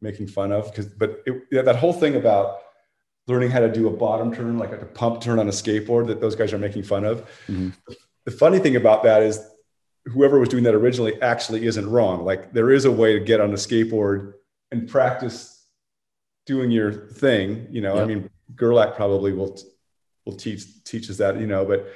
[0.01, 0.87] making fun of because.
[0.87, 2.57] But it, yeah, that whole thing about
[3.27, 6.21] learning how to do a bottom turn, like a pump turn on a skateboard, that
[6.21, 7.19] those guys are making fun of.
[7.47, 7.69] Mm-hmm.
[8.25, 9.39] The funny thing about that is
[10.05, 12.25] whoever was doing that originally actually isn't wrong.
[12.25, 14.33] Like there is a way to get on a skateboard
[14.71, 15.56] and practice
[16.47, 17.67] doing your thing.
[17.69, 18.03] You know, yep.
[18.03, 19.59] I mean, Gerlach probably will
[20.25, 21.39] will teach teaches that.
[21.39, 21.87] You know, but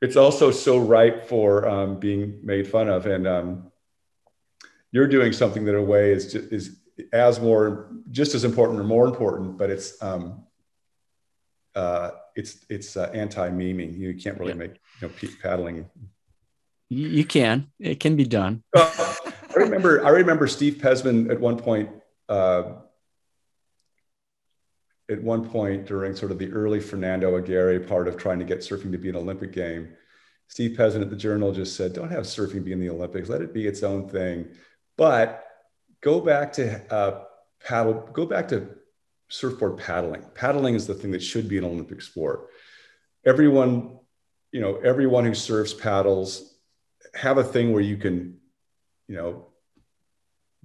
[0.00, 3.72] it's also so ripe for um, being made fun of, and um,
[4.92, 6.80] you're doing something that in a way is just, is
[7.12, 10.44] as more just as important or more important, but it's um,
[11.74, 13.98] uh, it's it's uh, anti memeing.
[13.98, 15.88] You can't really make you know paddling
[16.94, 17.68] you can.
[17.78, 18.62] It can be done.
[18.74, 19.16] I
[19.56, 20.04] remember.
[20.04, 21.90] I remember Steve Pezman at one point.
[22.28, 22.74] Uh,
[25.10, 28.60] at one point during sort of the early Fernando Aguerre part of trying to get
[28.60, 29.94] surfing to be an Olympic game,
[30.48, 33.28] Steve Pezman at the Journal just said, "Don't have surfing be in the Olympics.
[33.28, 34.48] Let it be its own thing."
[34.96, 35.44] But
[36.00, 37.24] go back to uh,
[37.64, 38.08] paddle.
[38.12, 38.68] Go back to
[39.28, 40.22] surfboard paddling.
[40.34, 42.48] Paddling is the thing that should be an Olympic sport.
[43.24, 43.98] Everyone,
[44.52, 46.54] you know, everyone who surfs paddles
[47.14, 48.38] have a thing where you can,
[49.08, 49.48] you know,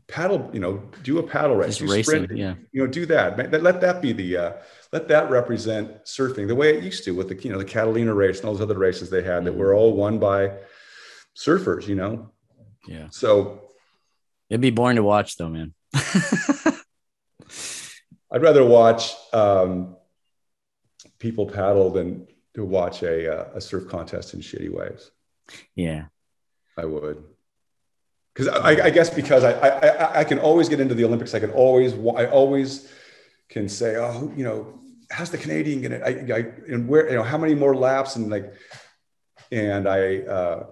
[0.09, 2.55] paddle, you know, do a paddle race, Just racing, sprint, yeah.
[2.71, 3.37] you know, do that.
[3.51, 4.53] Let that be the, uh,
[4.91, 8.13] let that represent surfing the way it used to with the, you know, the Catalina
[8.13, 9.59] race and all those other races they had that mm-hmm.
[9.59, 10.51] were all won by
[11.37, 12.31] surfers, you know?
[12.87, 13.07] Yeah.
[13.11, 13.61] So
[14.49, 15.73] it'd be boring to watch though, man.
[18.31, 19.95] I'd rather watch um,
[21.19, 25.11] people paddle than to watch a, uh, a surf contest in shitty waves.
[25.75, 26.05] Yeah.
[26.77, 27.23] I would.
[28.39, 31.33] Because I, I, guess because I, I I can always get into the Olympics.
[31.33, 32.89] I can always I always
[33.49, 34.79] can say, oh, you know,
[35.11, 35.97] how's the Canadian gonna?
[35.97, 38.53] I, I and where you know how many more laps and like,
[39.51, 40.67] and I uh,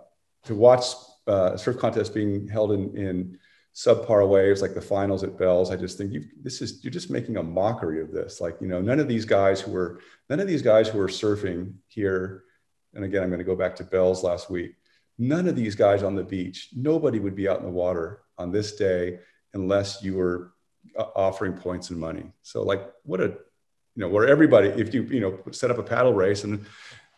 [0.46, 0.86] to watch
[1.28, 3.38] uh, surf contest being held in in
[3.76, 5.70] subpar waves like the finals at Bell's.
[5.70, 8.40] I just think you this is you're just making a mockery of this.
[8.40, 10.00] Like you know, none of these guys who were
[10.30, 12.46] none of these guys who are surfing here.
[12.94, 14.76] And again, I'm going to go back to Bell's last week
[15.18, 18.52] none of these guys on the beach, nobody would be out in the water on
[18.52, 19.20] this day
[19.54, 20.54] unless you were
[20.98, 22.32] uh, offering points and money.
[22.44, 25.84] So like what a, you know, where everybody, if you, you know, set up a
[25.84, 26.66] paddle race and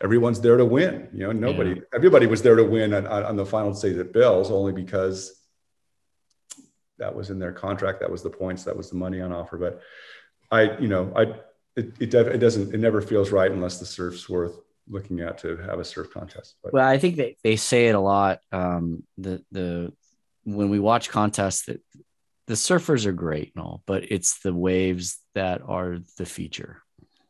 [0.02, 1.82] everyone's there to win, you know, nobody, yeah.
[1.94, 5.38] everybody was there to win on, on the final stage at Bell's only because
[6.98, 8.00] that was in their contract.
[8.00, 9.58] That was the points, that was the money on offer.
[9.58, 9.82] But
[10.50, 11.22] I, you know, I,
[11.76, 14.56] it, it, it doesn't, it never feels right unless the surf's worth
[14.90, 16.56] looking at to have a surf contest.
[16.62, 16.72] But.
[16.72, 18.40] Well, I think they, they say it a lot.
[18.52, 19.92] Um, the the
[20.44, 21.80] when we watch contests that
[22.46, 26.82] the surfers are great and all, but it's the waves that are the feature.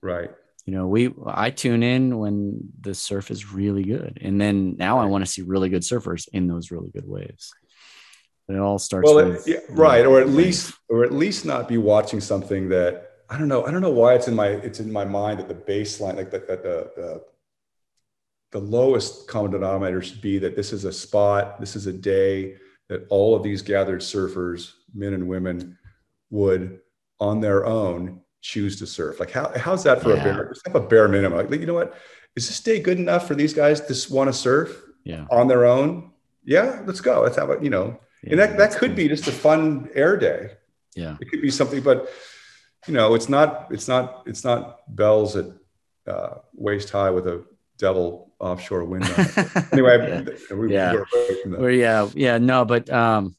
[0.02, 0.30] Right.
[0.66, 4.98] You know, we I tune in when the surf is really good, and then now
[4.98, 7.52] I want to see really good surfers in those really good waves.
[8.46, 9.06] And it all starts.
[9.06, 13.10] Well, with, yeah, right, or at least, or at least not be watching something that
[13.30, 13.64] I don't know.
[13.64, 16.30] I don't know why it's in my it's in my mind that the baseline, like
[16.32, 17.24] that, that the, the
[18.52, 22.56] the lowest common denominator should be that this is a spot, this is a day
[22.88, 25.78] that all of these gathered surfers, men and women,
[26.30, 26.80] would
[27.20, 29.20] on their own choose to surf.
[29.20, 30.20] Like how, how's that for yeah.
[30.20, 31.48] a bare, just have a bare minimum?
[31.48, 31.94] Like, you know what?
[32.34, 35.26] Is this day good enough for these guys to want to surf yeah.
[35.30, 36.10] on their own?
[36.44, 37.20] Yeah, let's go.
[37.22, 40.16] Let's have a, you know, yeah, and that, that could be just a fun air
[40.16, 40.52] day.
[40.96, 41.16] Yeah.
[41.20, 42.08] It could be something, but
[42.86, 45.46] you know, it's not, it's not, it's not bells at
[46.06, 47.44] uh, waist high with a
[47.76, 49.04] devil offshore wind.
[49.72, 50.54] anyway, yeah.
[50.54, 50.96] We, yeah.
[51.46, 53.36] We're, yeah, yeah, no, but um,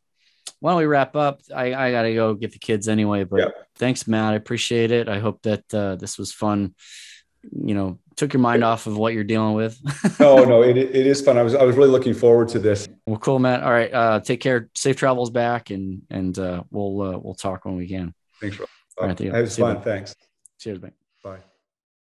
[0.59, 1.41] why don't we wrap up?
[1.53, 3.23] I, I got to go get the kids anyway.
[3.23, 3.55] But yep.
[3.75, 4.33] thanks, Matt.
[4.33, 5.09] I appreciate it.
[5.09, 6.75] I hope that uh, this was fun.
[7.51, 9.79] You know, took your mind off of what you're dealing with.
[10.19, 11.37] no, no, it, it is fun.
[11.37, 12.87] I was I was really looking forward to this.
[13.07, 13.63] Well, cool, Matt.
[13.63, 14.69] All right, uh, take care.
[14.75, 18.13] Safe travels back, and and uh, we'll uh, we'll talk when we can.
[18.39, 18.69] Thanks, Rob.
[18.99, 19.81] All right, it was fun.
[19.81, 20.15] Thanks.
[20.59, 20.93] Cheers, mate.
[21.23, 21.39] Bye.